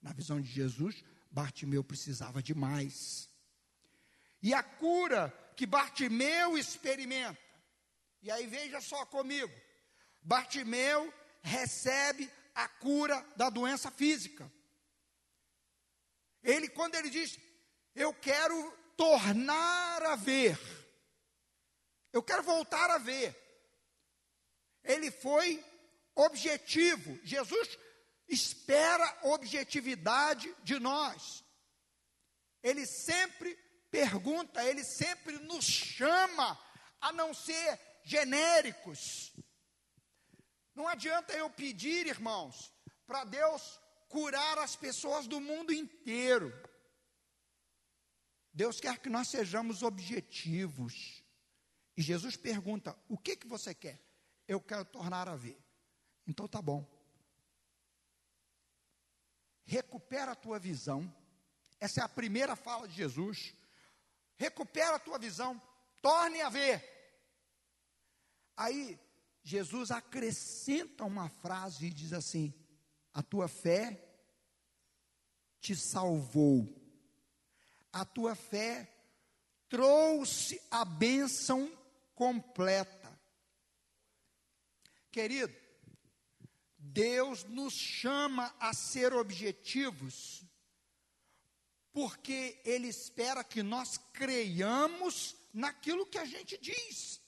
[0.00, 3.30] Na visão de Jesus, Bartimeu precisava de mais.
[4.42, 7.40] E a cura que Bartimeu experimenta,
[8.20, 9.52] e aí veja só comigo:
[10.20, 14.50] Bartimeu recebe a cura da doença física.
[16.42, 17.38] Ele, quando ele diz,
[17.94, 20.58] eu quero tornar a ver,
[22.12, 23.36] eu quero voltar a ver,
[24.82, 25.64] ele foi
[26.14, 27.18] objetivo.
[27.24, 27.78] Jesus
[28.28, 31.44] espera objetividade de nós.
[32.62, 33.54] Ele sempre
[33.90, 36.58] pergunta, ele sempre nos chama
[37.00, 39.32] a não ser genéricos.
[40.74, 42.72] Não adianta eu pedir, irmãos,
[43.06, 46.52] para Deus curar as pessoas do mundo inteiro.
[48.52, 51.22] Deus quer que nós sejamos objetivos.
[51.96, 54.00] E Jesus pergunta: o que, que você quer?
[54.46, 55.62] Eu quero tornar a ver.
[56.26, 56.86] Então tá bom.
[59.64, 61.12] Recupera a tua visão.
[61.80, 63.54] Essa é a primeira fala de Jesus.
[64.36, 65.60] Recupera a tua visão,
[66.00, 66.82] torne a ver.
[68.56, 68.98] Aí
[69.42, 72.54] Jesus acrescenta uma frase e diz assim:
[73.12, 74.00] A tua fé
[75.60, 76.80] te salvou.
[77.92, 78.92] A tua fé
[79.68, 81.70] trouxe a bênção
[82.14, 83.20] completa.
[85.10, 85.54] Querido,
[86.92, 90.44] Deus nos chama a ser objetivos,
[91.90, 97.20] porque Ele espera que nós creiamos naquilo que a gente diz.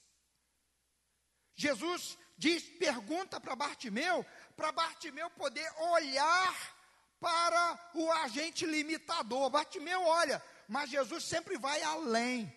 [1.54, 4.24] Jesus diz, pergunta para Bartimeu,
[4.54, 6.74] para Bartimeu poder olhar
[7.18, 9.48] para o agente limitador.
[9.48, 12.54] Bartimeu olha, mas Jesus sempre vai além.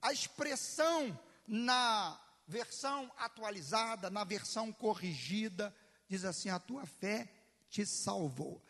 [0.00, 5.74] A expressão na versão atualizada, na versão corrigida,
[6.08, 7.30] diz assim: a tua fé
[7.68, 8.64] te salvou.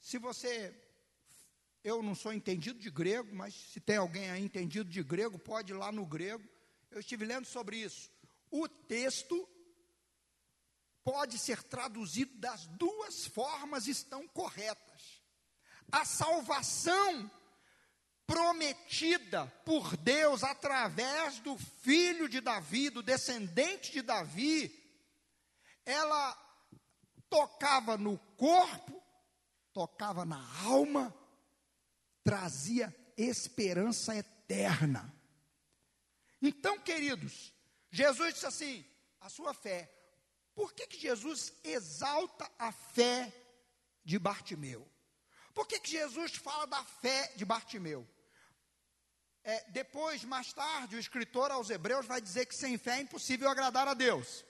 [0.00, 0.74] Se você
[1.82, 5.72] Eu não sou entendido de grego, mas se tem alguém aí entendido de grego, pode
[5.72, 6.46] ir lá no grego.
[6.90, 8.10] Eu estive lendo sobre isso.
[8.50, 9.48] O texto
[11.02, 15.22] pode ser traduzido das duas formas, estão corretas.
[15.90, 17.30] A salvação
[18.26, 24.72] prometida por Deus através do filho de Davi, do descendente de Davi,
[25.84, 26.49] ela
[27.30, 29.00] tocava no corpo,
[29.72, 31.14] tocava na alma,
[32.22, 35.14] trazia esperança eterna.
[36.42, 37.54] Então, queridos,
[37.90, 38.84] Jesus disse assim:
[39.20, 39.90] a sua fé.
[40.54, 43.32] Por que, que Jesus exalta a fé
[44.04, 44.86] de Bartimeu?
[45.54, 48.06] Por que, que Jesus fala da fé de Bartimeu?
[49.42, 53.48] É, depois, mais tarde, o escritor aos Hebreus vai dizer que sem fé é impossível
[53.48, 54.44] agradar a Deus.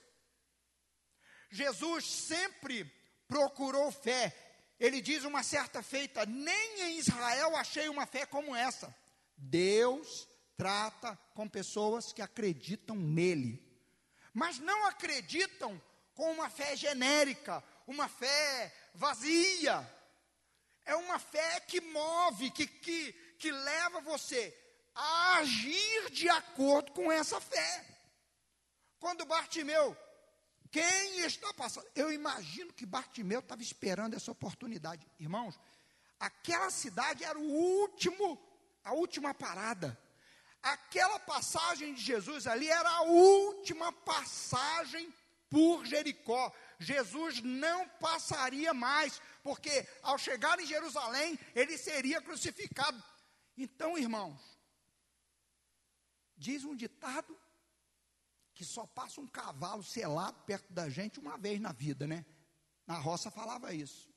[1.51, 2.85] Jesus sempre
[3.27, 4.35] procurou fé.
[4.79, 8.95] Ele diz uma certa feita: nem em Israel achei uma fé como essa.
[9.37, 13.63] Deus trata com pessoas que acreditam nele,
[14.33, 15.81] mas não acreditam
[16.15, 19.89] com uma fé genérica, uma fé vazia.
[20.85, 24.57] É uma fé que move, que, que, que leva você
[24.95, 27.87] a agir de acordo com essa fé.
[28.99, 29.97] Quando Bartimeu
[30.71, 31.87] quem está passando?
[31.95, 35.07] Eu imagino que Bartimeu estava esperando essa oportunidade.
[35.19, 35.59] Irmãos,
[36.19, 38.41] aquela cidade era o último,
[38.85, 39.99] a última parada.
[40.63, 45.13] Aquela passagem de Jesus ali era a última passagem
[45.49, 46.53] por Jericó.
[46.79, 53.03] Jesus não passaria mais, porque ao chegar em Jerusalém, ele seria crucificado.
[53.57, 54.41] Então, irmãos,
[56.37, 57.37] diz um ditado
[58.61, 62.27] que só passa um cavalo selado perto da gente uma vez na vida, né?
[62.87, 64.13] Na roça falava isso.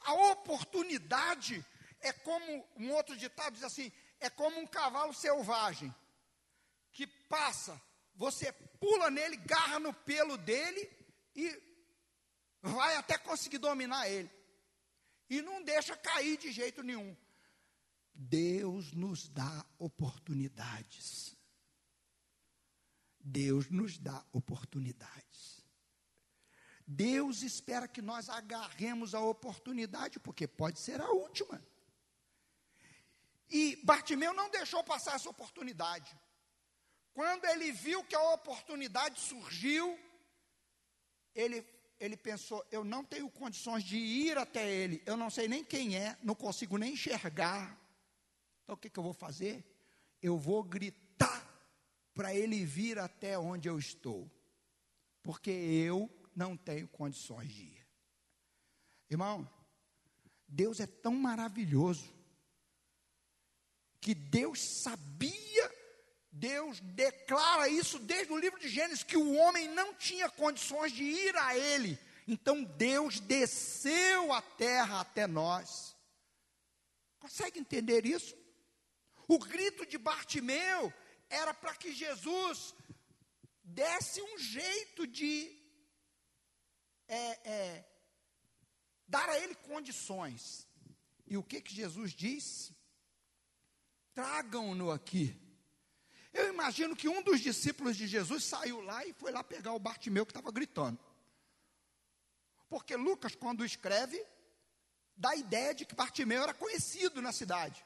[0.00, 1.62] A oportunidade
[2.00, 5.94] é como, um outro ditado diz assim, é como um cavalo selvagem,
[6.90, 7.78] que passa,
[8.14, 10.90] você pula nele, garra no pelo dele
[11.36, 11.62] e
[12.62, 14.30] vai até conseguir dominar ele.
[15.28, 17.14] E não deixa cair de jeito nenhum.
[18.14, 21.36] Deus nos dá oportunidades.
[23.20, 25.64] Deus nos dá oportunidades.
[26.86, 31.62] Deus espera que nós agarremos a oportunidade, porque pode ser a última.
[33.48, 36.16] E Bartimeu não deixou passar essa oportunidade.
[37.12, 39.98] Quando ele viu que a oportunidade surgiu,
[41.34, 41.64] ele,
[41.98, 45.96] ele pensou: eu não tenho condições de ir até ele, eu não sei nem quem
[45.96, 47.78] é, não consigo nem enxergar.
[48.64, 49.64] Então o que, que eu vou fazer?
[50.22, 51.09] Eu vou gritar
[52.20, 54.30] para ele vir até onde eu estou,
[55.22, 56.06] porque eu
[56.36, 57.86] não tenho condições de ir.
[59.08, 59.50] Irmão,
[60.46, 62.12] Deus é tão maravilhoso
[64.02, 65.72] que Deus sabia,
[66.30, 71.02] Deus declara isso desde o livro de Gênesis, que o homem não tinha condições de
[71.02, 71.98] ir a Ele.
[72.28, 75.96] Então Deus desceu a terra até nós.
[77.18, 78.36] Consegue entender isso?
[79.26, 80.92] O grito de Bartimeu
[81.30, 82.74] era para que Jesus
[83.62, 85.56] desse um jeito de
[87.06, 87.84] é, é,
[89.06, 90.68] dar a ele condições.
[91.26, 92.72] E o que que Jesus diz?
[94.12, 95.40] Tragam-no aqui.
[96.32, 99.78] Eu imagino que um dos discípulos de Jesus saiu lá e foi lá pegar o
[99.78, 100.98] Bartimeu que estava gritando.
[102.68, 104.24] Porque Lucas, quando escreve,
[105.16, 107.84] dá a ideia de que Bartimeu era conhecido na cidade.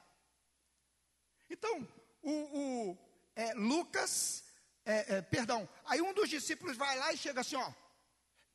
[1.48, 1.87] Então,
[2.22, 2.98] o, o,
[3.37, 4.44] é, Lucas,
[4.85, 7.73] é, é, perdão, aí um dos discípulos vai lá e chega assim, ó,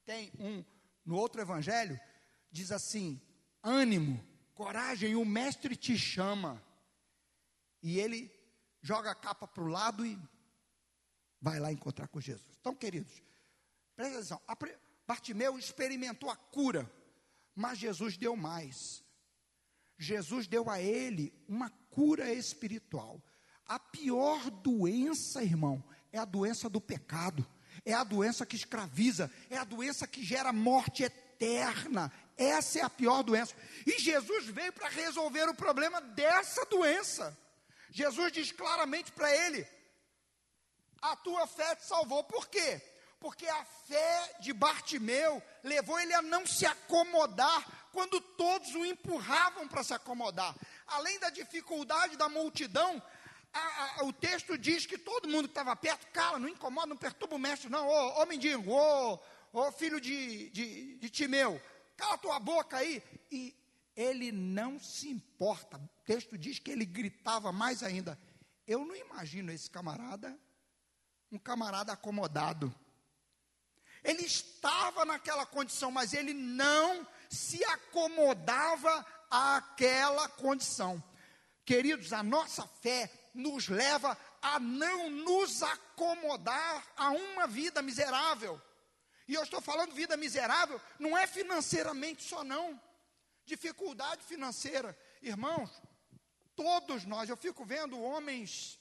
[0.06, 0.64] tem um,
[1.06, 2.00] no outro evangelho,
[2.52, 3.22] diz assim,
[3.62, 6.64] ânimo, coragem, o mestre te chama,
[7.82, 8.32] e ele
[8.82, 10.18] joga a capa para o lado e
[11.42, 12.58] vai lá encontrar com Jesus.
[12.60, 13.22] Então, queridos,
[13.96, 14.42] presta atenção,
[15.08, 16.90] Bartimeu experimentou a cura,
[17.56, 19.04] mas Jesus deu mais.
[19.98, 23.22] Jesus deu a ele uma cura espiritual.
[23.70, 27.48] A pior doença, irmão, é a doença do pecado,
[27.86, 32.12] é a doença que escraviza, é a doença que gera morte eterna.
[32.36, 33.56] Essa é a pior doença.
[33.86, 37.38] E Jesus veio para resolver o problema dessa doença.
[37.92, 39.68] Jesus diz claramente para ele:
[41.00, 42.24] A tua fé te salvou.
[42.24, 42.82] Por quê?
[43.20, 49.68] Porque a fé de Bartimeu levou ele a não se acomodar quando todos o empurravam
[49.68, 50.56] para se acomodar.
[50.88, 53.02] Além da dificuldade da multidão,
[53.54, 56.98] a, a, o texto diz que todo mundo que estava perto, cala, não incomoda, não
[56.98, 59.20] perturba o mestre, não, ô, ô mendigo, ô,
[59.54, 61.62] ô filho de, de, de Timeu,
[61.98, 63.04] cala tua boca aí.
[63.32, 63.56] E
[63.96, 65.78] ele não se importa.
[65.78, 68.18] O texto diz que ele gritava mais ainda.
[68.66, 70.40] Eu não imagino esse camarada,
[71.32, 72.74] um camarada acomodado.
[74.04, 81.04] Ele estava naquela condição, mas ele não se acomodava àquela condição.
[81.66, 88.62] Queridos, a nossa fé nos leva a não nos acomodar a uma vida miserável.
[89.28, 92.82] E eu estou falando vida miserável, não é financeiramente só não.
[93.46, 94.98] Dificuldade financeira.
[95.22, 95.70] Irmãos,
[96.56, 98.80] todos nós, eu fico vendo homens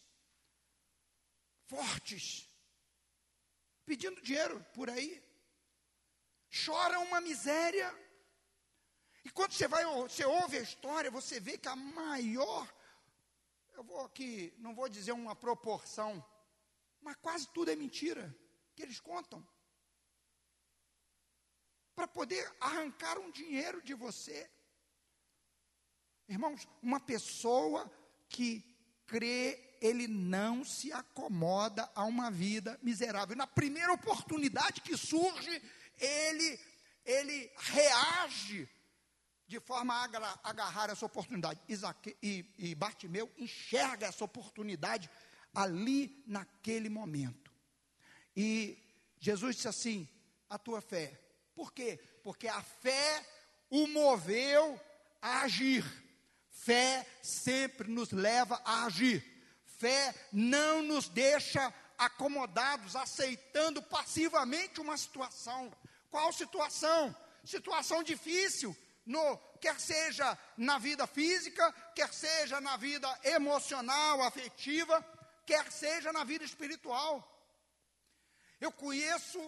[1.66, 2.48] fortes
[3.84, 5.22] pedindo dinheiro por aí.
[6.50, 7.94] Choram uma miséria.
[9.24, 12.66] E quando você vai, você ouve a história, você vê que a maior
[13.78, 16.24] eu vou aqui, não vou dizer uma proporção,
[17.00, 18.36] mas quase tudo é mentira
[18.74, 19.46] que eles contam.
[21.94, 24.50] Para poder arrancar um dinheiro de você.
[26.28, 27.88] Irmãos, uma pessoa
[28.28, 28.64] que
[29.06, 33.36] crê, ele não se acomoda a uma vida miserável.
[33.36, 35.62] Na primeira oportunidade que surge,
[35.96, 36.58] ele
[37.04, 38.68] ele reage
[39.48, 41.58] de forma a agarrar essa oportunidade.
[41.66, 45.10] Isaac, e, e Bartimeu enxerga essa oportunidade
[45.54, 47.50] ali naquele momento.
[48.36, 48.78] E
[49.18, 50.08] Jesus disse assim:
[50.50, 51.18] a tua fé.
[51.54, 51.98] Por quê?
[52.22, 53.26] Porque a fé
[53.70, 54.78] o moveu
[55.20, 55.84] a agir.
[56.50, 59.24] Fé sempre nos leva a agir.
[59.78, 65.72] Fé não nos deixa acomodados, aceitando passivamente uma situação.
[66.10, 67.14] Qual situação?
[67.44, 68.76] Situação difícil,
[69.08, 75.02] no, quer seja na vida física, quer seja na vida emocional, afetiva,
[75.46, 77.14] quer seja na vida espiritual.
[78.60, 79.40] Eu conheço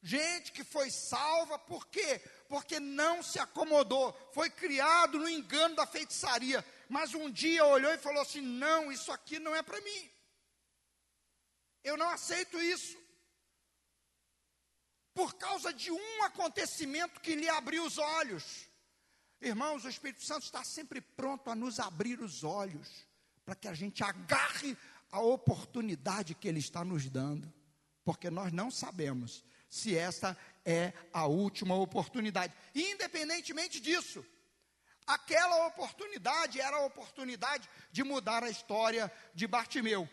[0.00, 2.20] gente que foi salva, por quê?
[2.48, 7.98] Porque não se acomodou, foi criado no engano da feitiçaria, mas um dia olhou e
[7.98, 10.10] falou assim: não, isso aqui não é para mim,
[11.82, 12.96] eu não aceito isso.
[15.12, 18.69] Por causa de um acontecimento que lhe abriu os olhos.
[19.40, 23.06] Irmãos, o Espírito Santo está sempre pronto a nos abrir os olhos,
[23.44, 24.76] para que a gente agarre
[25.10, 27.52] a oportunidade que Ele está nos dando,
[28.04, 32.52] porque nós não sabemos se esta é a última oportunidade.
[32.74, 34.24] Independentemente disso,
[35.06, 40.08] aquela oportunidade era a oportunidade de mudar a história de Bartimeu.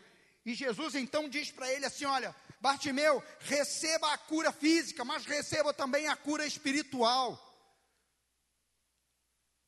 [0.45, 5.73] E Jesus então diz para ele assim: Olha, Bartimeu, receba a cura física, mas receba
[5.73, 7.46] também a cura espiritual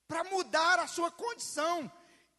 [0.10, 1.89] para mudar a sua condição.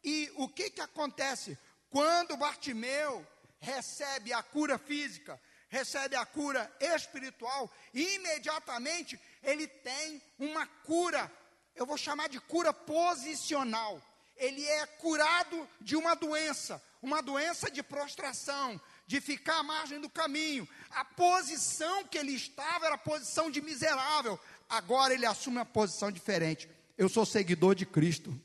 [0.03, 1.57] E o que, que acontece?
[1.89, 3.25] Quando Bartimeu
[3.59, 11.31] recebe a cura física, recebe a cura espiritual, imediatamente ele tem uma cura,
[11.73, 14.01] eu vou chamar de cura posicional.
[14.35, 20.09] Ele é curado de uma doença, uma doença de prostração, de ficar à margem do
[20.09, 20.67] caminho.
[20.89, 24.39] A posição que ele estava era a posição de miserável.
[24.67, 26.67] Agora ele assume uma posição diferente
[27.01, 28.39] eu sou seguidor de Cristo.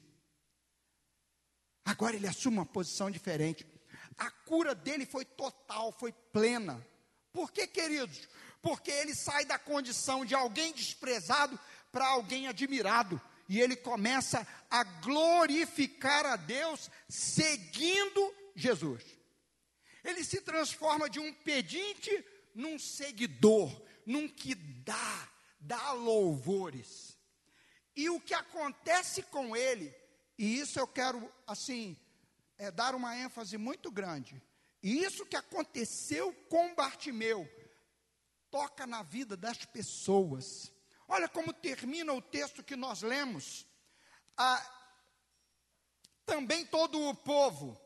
[1.84, 3.66] Agora ele assume uma posição diferente.
[4.16, 6.82] A cura dele foi total, foi plena.
[7.34, 8.26] Por que, queridos?
[8.62, 11.60] Porque ele sai da condição de alguém desprezado
[11.92, 13.20] para alguém admirado.
[13.46, 19.04] E ele começa a glorificar a Deus seguindo Jesus.
[20.02, 23.70] Ele se transforma de um pedinte num seguidor,
[24.06, 25.28] num que dá,
[25.60, 27.05] dá louvores.
[27.96, 29.94] E o que acontece com ele,
[30.38, 31.96] e isso eu quero, assim,
[32.58, 34.40] é, dar uma ênfase muito grande.
[34.82, 37.48] E isso que aconteceu com Bartimeu,
[38.50, 40.70] toca na vida das pessoas.
[41.08, 43.66] Olha como termina o texto que nós lemos.
[44.36, 44.64] Ah,
[46.26, 47.80] também todo o povo,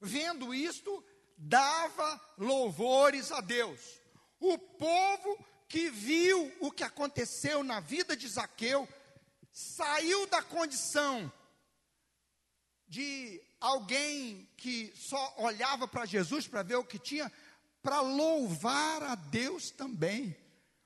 [0.00, 1.04] vendo isto,
[1.36, 3.80] dava louvores a Deus.
[4.40, 5.38] O povo
[5.68, 8.88] que viu o que aconteceu na vida de Zaqueu,
[9.56, 11.32] saiu da condição
[12.86, 17.32] de alguém que só olhava para Jesus para ver o que tinha,
[17.82, 20.36] para louvar a Deus também,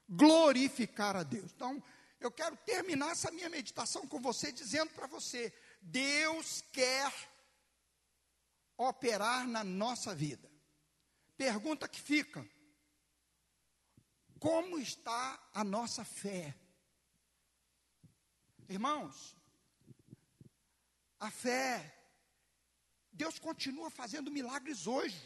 [0.09, 1.51] glorificar a Deus.
[1.51, 1.83] Então,
[2.21, 5.53] eu quero terminar essa minha meditação com você dizendo para você:
[5.83, 7.13] Deus quer
[8.77, 10.49] operar na nossa vida.
[11.37, 12.49] Pergunta que fica:
[14.39, 16.55] como está a nossa fé?
[18.71, 19.37] Irmãos,
[21.19, 21.93] a fé,
[23.11, 25.21] Deus continua fazendo milagres hoje.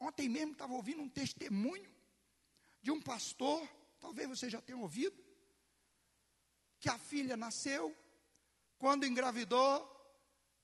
[0.00, 1.88] Ontem mesmo estava ouvindo um testemunho
[2.82, 3.60] de um pastor,
[4.00, 5.16] talvez você já tenha ouvido,
[6.80, 7.96] que a filha nasceu,
[8.78, 9.72] Quando engravidou,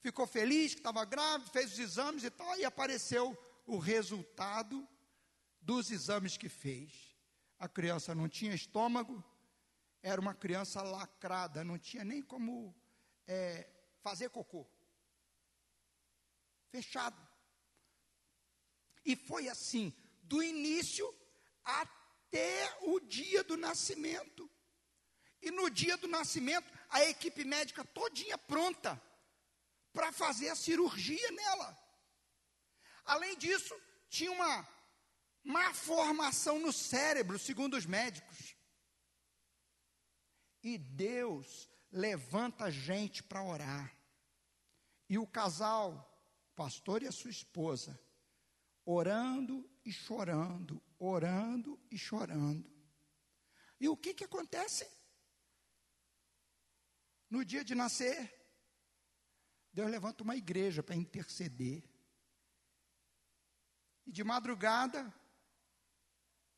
[0.00, 4.88] ficou feliz que estava grávida, fez os exames e tal, e apareceu o resultado
[5.60, 7.16] dos exames que fez.
[7.58, 9.22] A criança não tinha estômago,
[10.04, 12.76] era uma criança lacrada, não tinha nem como
[13.26, 13.66] é,
[14.02, 14.68] fazer cocô.
[16.70, 17.16] Fechado.
[19.02, 21.06] E foi assim, do início
[21.64, 24.50] até o dia do nascimento.
[25.40, 29.00] E no dia do nascimento, a equipe médica todinha pronta
[29.90, 31.78] para fazer a cirurgia nela.
[33.06, 33.74] Além disso,
[34.10, 34.68] tinha uma
[35.42, 38.53] má formação no cérebro, segundo os médicos.
[40.64, 43.94] E Deus levanta gente para orar.
[45.06, 46.10] E o casal,
[46.56, 48.00] pastor e a sua esposa,
[48.82, 52.72] orando e chorando, orando e chorando.
[53.78, 54.90] E o que que acontece?
[57.28, 58.32] No dia de nascer,
[59.70, 61.84] Deus levanta uma igreja para interceder.
[64.06, 65.12] E de madrugada,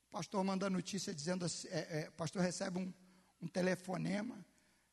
[0.06, 2.94] o pastor manda notícia dizendo assim, é, é, o pastor recebe um,
[3.46, 4.44] um telefonema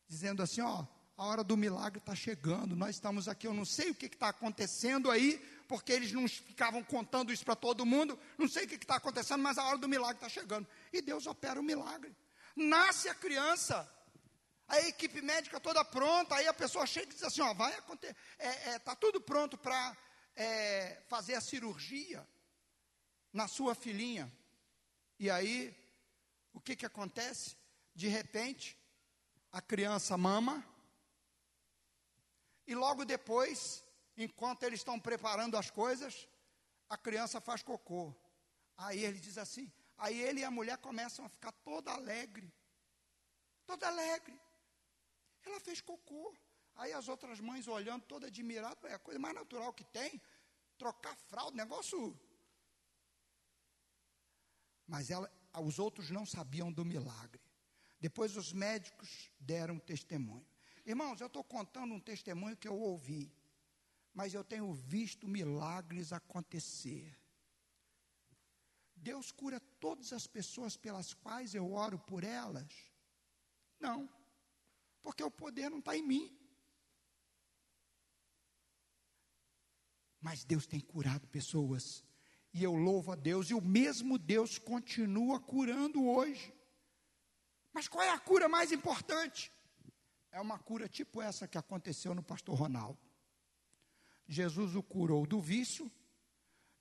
[0.08, 0.86] dizendo assim, ó,
[1.18, 4.30] a hora do milagre está chegando, nós estamos aqui, eu não sei o que está
[4.30, 5.38] acontecendo aí,
[5.68, 9.41] porque eles não ficavam contando isso para todo mundo, não sei o que está acontecendo,
[9.41, 10.68] mas a hora do milagre está chegando.
[10.91, 12.16] E Deus opera o milagre.
[12.56, 13.89] Nasce a criança,
[14.68, 18.16] a equipe médica toda pronta, aí a pessoa chega e diz assim, ó, vai acontecer,
[18.38, 19.97] é, é, tá tudo pronto para
[20.36, 22.28] é, fazer a cirurgia
[23.32, 24.32] na sua filhinha.
[25.20, 25.76] E aí,
[26.54, 27.62] o que, que acontece?
[27.94, 28.78] De repente,
[29.52, 30.66] a criança mama,
[32.66, 33.84] e logo depois,
[34.18, 36.28] enquanto eles estão preparando as coisas,
[36.89, 38.14] a criança faz cocô.
[38.78, 42.52] Aí ele diz assim, aí ele e a mulher começam a ficar toda alegre.
[43.66, 44.39] Toda alegre.
[45.46, 46.34] Ela fez cocô.
[46.76, 50.22] Aí as outras mães olhando, toda admirada, é a coisa mais natural que tem.
[50.78, 52.20] Trocar fralda, negócio.
[54.88, 55.32] Mas ela,
[55.62, 57.43] os outros não sabiam do milagre.
[58.04, 60.45] Depois os médicos deram testemunho.
[60.86, 63.34] Irmãos, eu estou contando um testemunho que eu ouvi,
[64.14, 67.18] mas eu tenho visto milagres acontecer.
[68.93, 72.68] Deus cura todas as pessoas pelas quais eu oro por elas?
[73.80, 74.10] Não,
[75.01, 76.38] porque o poder não está em mim.
[80.20, 82.04] Mas Deus tem curado pessoas,
[82.54, 86.54] e eu louvo a Deus, e o mesmo Deus continua curando hoje.
[87.74, 89.52] Mas qual é a cura mais importante?
[90.32, 93.00] É uma cura tipo essa que aconteceu no pastor Ronaldo.
[94.28, 95.92] Jesus o curou do vício,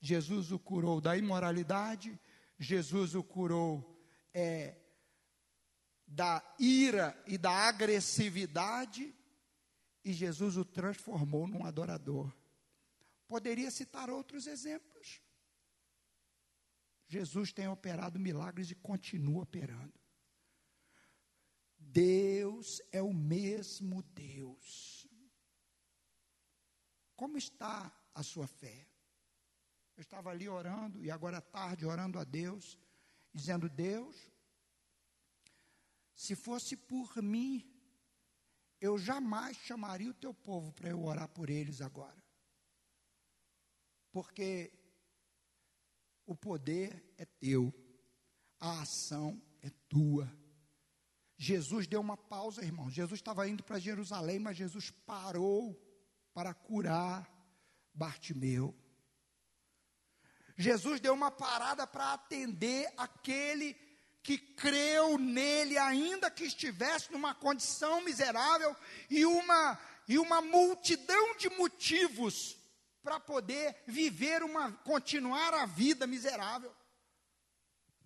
[0.01, 2.19] Jesus o curou da imoralidade,
[2.59, 3.99] Jesus o curou
[4.33, 4.77] é,
[6.07, 9.15] da ira e da agressividade,
[10.05, 12.33] e Jesus o transformou num adorador.
[13.27, 15.23] Poderia citar outros exemplos.
[17.09, 20.02] Jesus tem operado milagres e continua operando.
[21.93, 25.07] Deus é o mesmo Deus.
[27.15, 28.89] Como está a sua fé?
[29.95, 32.79] Eu estava ali orando, e agora à tarde orando a Deus,
[33.33, 34.17] dizendo: Deus,
[36.15, 37.69] se fosse por mim,
[38.81, 42.25] eu jamais chamaria o teu povo para eu orar por eles agora.
[44.11, 44.73] Porque
[46.25, 47.73] o poder é teu,
[48.59, 50.42] a ação é tua.
[51.45, 52.89] Jesus deu uma pausa, irmão.
[52.89, 55.77] Jesus estava indo para Jerusalém, mas Jesus parou
[56.33, 57.29] para curar
[57.93, 58.73] Bartimeu.
[60.57, 63.75] Jesus deu uma parada para atender aquele
[64.23, 68.77] que creu nele, ainda que estivesse numa condição miserável
[69.11, 72.57] e uma, e uma multidão de motivos
[73.03, 76.73] para poder viver uma, continuar a vida miserável.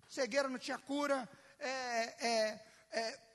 [0.09, 1.29] Cegueira não tinha cura,
[1.59, 3.26] é, é, é,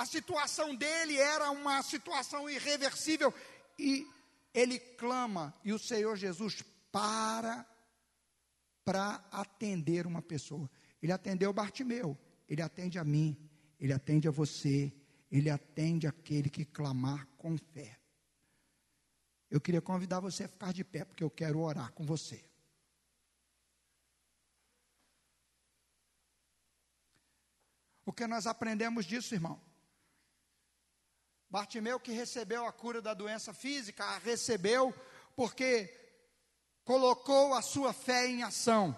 [0.00, 3.34] a situação dele era uma situação irreversível
[3.78, 4.06] e
[4.54, 7.66] ele clama e o Senhor Jesus para
[8.82, 10.70] para atender uma pessoa.
[11.02, 13.36] Ele atendeu Bartimeu, ele atende a mim,
[13.78, 14.90] ele atende a você,
[15.30, 18.00] ele atende aquele que clamar com fé.
[19.50, 22.42] Eu queria convidar você a ficar de pé, porque eu quero orar com você.
[28.06, 29.69] O que nós aprendemos disso, irmão?
[31.50, 34.94] Bartimeu que recebeu a cura da doença física, a recebeu
[35.34, 35.92] porque
[36.84, 38.96] colocou a sua fé em ação.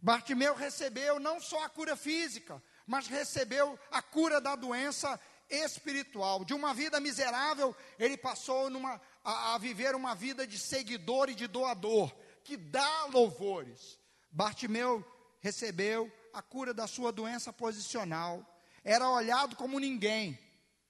[0.00, 5.20] Bartimeu recebeu não só a cura física, mas recebeu a cura da doença
[5.50, 6.44] espiritual.
[6.44, 11.34] De uma vida miserável, ele passou numa, a, a viver uma vida de seguidor e
[11.34, 13.98] de doador, que dá louvores.
[14.30, 15.04] Bartimeu
[15.40, 18.46] recebeu a cura da sua doença posicional.
[18.84, 20.38] Era olhado como ninguém,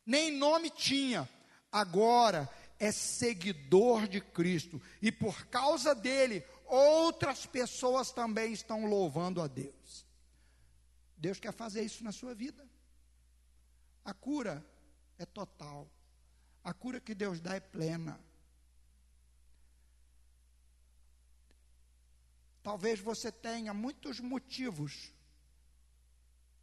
[0.08, 1.28] nem nome tinha.
[1.70, 2.48] Agora
[2.78, 10.06] é seguidor de Cristo e por causa dele, outras pessoas também estão louvando a Deus.
[11.14, 12.66] Deus quer fazer isso na sua vida.
[14.02, 14.64] A cura
[15.18, 15.86] é total.
[16.64, 18.18] A cura que Deus dá é plena.
[22.62, 25.12] Talvez você tenha muitos motivos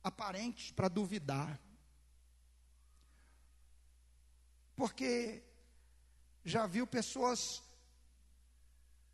[0.03, 1.59] aparentes para duvidar.
[4.75, 5.43] Porque
[6.43, 7.63] já viu pessoas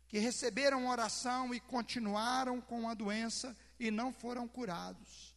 [0.08, 5.34] que receberam oração e continuaram com a doença e não foram curados.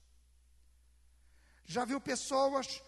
[1.65, 2.81] Já viu pessoas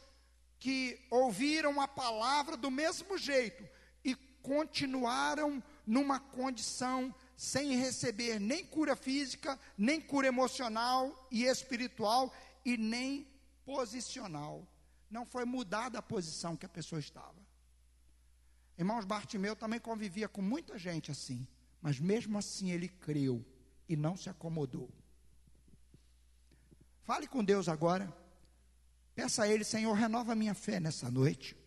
[0.59, 3.67] que ouviram a palavra do mesmo jeito
[4.03, 12.33] e continuaram numa condição sem receber nem cura física, nem cura emocional e espiritual
[12.65, 13.27] e nem
[13.63, 14.67] posicional.
[15.09, 17.45] Não foi mudada a posição que a pessoa estava.
[18.77, 21.47] Irmãos, Bartimeu também convivia com muita gente assim,
[21.81, 23.45] mas mesmo assim ele creu
[23.89, 24.89] e não se acomodou.
[27.03, 28.13] Fale com Deus agora.
[29.15, 31.57] Peça a Ele, Senhor, renova minha fé nessa noite.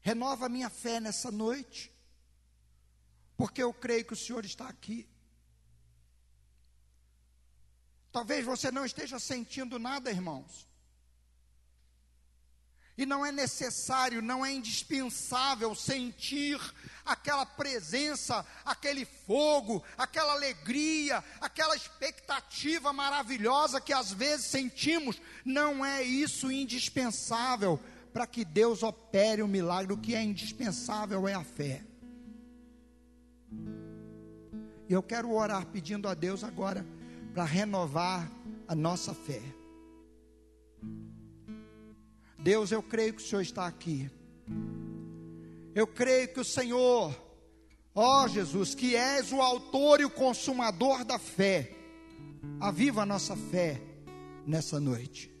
[0.00, 1.92] Renova minha fé nessa noite,
[3.36, 5.08] porque eu creio que o Senhor está aqui.
[8.16, 10.66] Talvez você não esteja sentindo nada, irmãos.
[12.96, 16.58] E não é necessário, não é indispensável sentir
[17.04, 25.20] aquela presença, aquele fogo, aquela alegria, aquela expectativa maravilhosa que às vezes sentimos.
[25.44, 27.78] Não é isso indispensável
[28.14, 29.92] para que Deus opere o milagre.
[29.92, 31.84] O que é indispensável é a fé.
[34.88, 36.95] E eu quero orar pedindo a Deus agora
[37.36, 38.32] para renovar
[38.66, 39.42] a nossa fé.
[42.38, 44.10] Deus, eu creio que o Senhor está aqui.
[45.74, 47.14] Eu creio que o Senhor,
[47.94, 51.76] ó Jesus, que és o autor e o consumador da fé,
[52.58, 53.82] aviva a nossa fé
[54.46, 55.35] nessa noite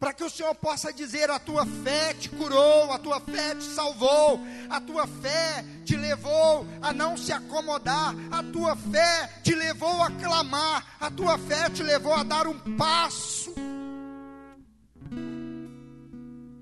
[0.00, 3.64] para que o Senhor possa dizer: a tua fé te curou, a tua fé te
[3.64, 4.40] salvou,
[4.70, 10.10] a tua fé te levou a não se acomodar, a tua fé te levou a
[10.10, 13.54] clamar, a tua fé te levou a dar um passo.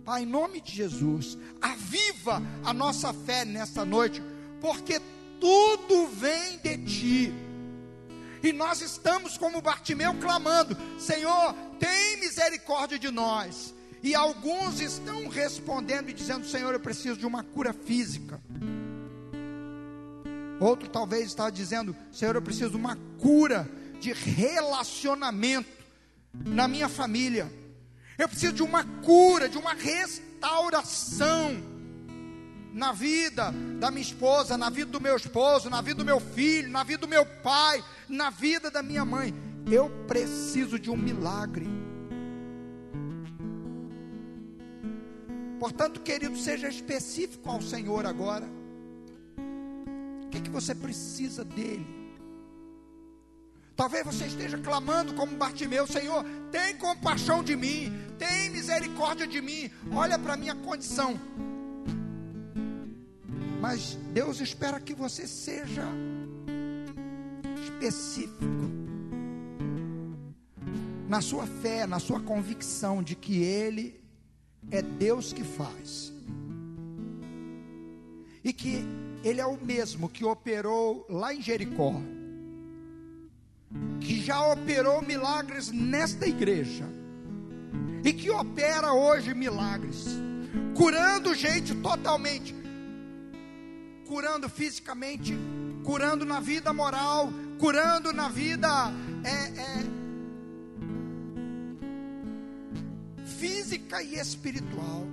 [0.04, 4.20] Pai, em nome de Jesus, aviva a nossa fé nesta noite,
[4.60, 5.00] porque
[5.38, 7.48] tudo vem de ti.
[8.42, 13.74] E nós estamos como Bartimeu clamando: Senhor, tem misericórdia de nós.
[14.02, 18.40] E alguns estão respondendo e dizendo: Senhor, eu preciso de uma cura física.
[20.60, 23.68] Outro talvez está dizendo: Senhor, eu preciso de uma cura
[24.00, 25.70] de relacionamento
[26.32, 27.50] na minha família.
[28.16, 31.56] Eu preciso de uma cura, de uma restauração
[32.72, 36.70] na vida da minha esposa, na vida do meu esposo, na vida do meu filho,
[36.70, 39.34] na vida do meu pai, na vida da minha mãe.
[39.70, 41.66] Eu preciso de um milagre.
[45.60, 48.48] Portanto, querido, seja específico ao Senhor agora.
[50.24, 51.86] O que, que você precisa dele?
[53.76, 59.70] Talvez você esteja clamando como Bartimeu, Senhor, tem compaixão de mim, tem misericórdia de mim,
[59.92, 61.18] olha para a minha condição.
[63.60, 65.84] Mas Deus espera que você seja
[67.62, 68.87] específico
[71.08, 73.98] na sua fé, na sua convicção de que Ele
[74.70, 76.12] é Deus que faz.
[78.44, 78.84] E que
[79.24, 81.94] Ele é o mesmo que operou lá em Jericó,
[84.00, 86.84] que já operou milagres nesta igreja
[88.04, 90.06] e que opera hoje milagres,
[90.76, 92.54] curando gente totalmente,
[94.06, 95.36] curando fisicamente,
[95.84, 98.68] curando na vida moral, curando na vida
[99.24, 99.97] é, é,
[103.38, 105.06] física e espiritual,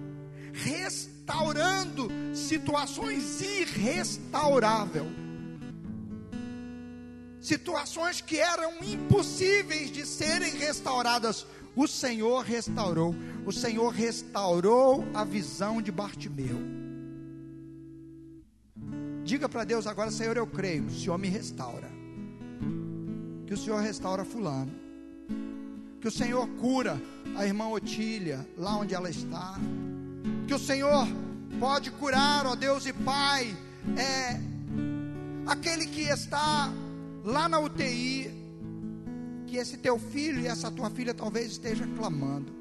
[0.51, 5.05] restaurando situações irrestauráveis,
[7.39, 11.45] situações que eram impossíveis de serem restauradas.
[11.75, 13.13] O Senhor restaurou,
[13.45, 16.57] o Senhor restaurou a visão de Bartimeu.
[19.23, 21.89] Diga para Deus agora, Senhor, eu creio, o Senhor me restaura.
[23.45, 24.84] Que o Senhor restaura Fulano,
[26.05, 27.01] Que o Senhor cura
[27.35, 29.55] a irmã Otília, lá onde ela está.
[30.47, 31.07] Que o Senhor
[31.59, 33.57] pode curar, ó Deus e Pai,
[33.97, 34.39] é
[35.47, 36.71] aquele que está
[37.23, 38.29] lá na UTI,
[39.47, 42.53] que esse teu filho e essa tua filha talvez esteja clamando.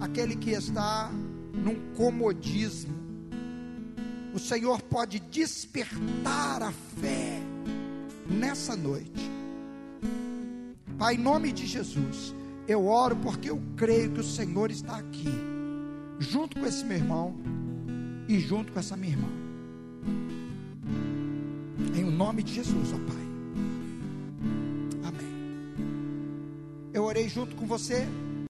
[0.00, 1.10] Aquele que está
[1.52, 2.94] num comodismo.
[4.32, 7.40] O Senhor pode despertar a fé
[8.28, 9.39] nessa noite.
[11.00, 12.34] Pai, em nome de Jesus,
[12.68, 15.32] eu oro porque eu creio que o Senhor está aqui,
[16.18, 17.34] junto com esse meu irmão
[18.28, 19.28] e junto com essa minha irmã.
[21.96, 23.26] Em o nome de Jesus, ó Pai.
[25.08, 25.80] Amém.
[26.92, 28.06] Eu orei junto com você.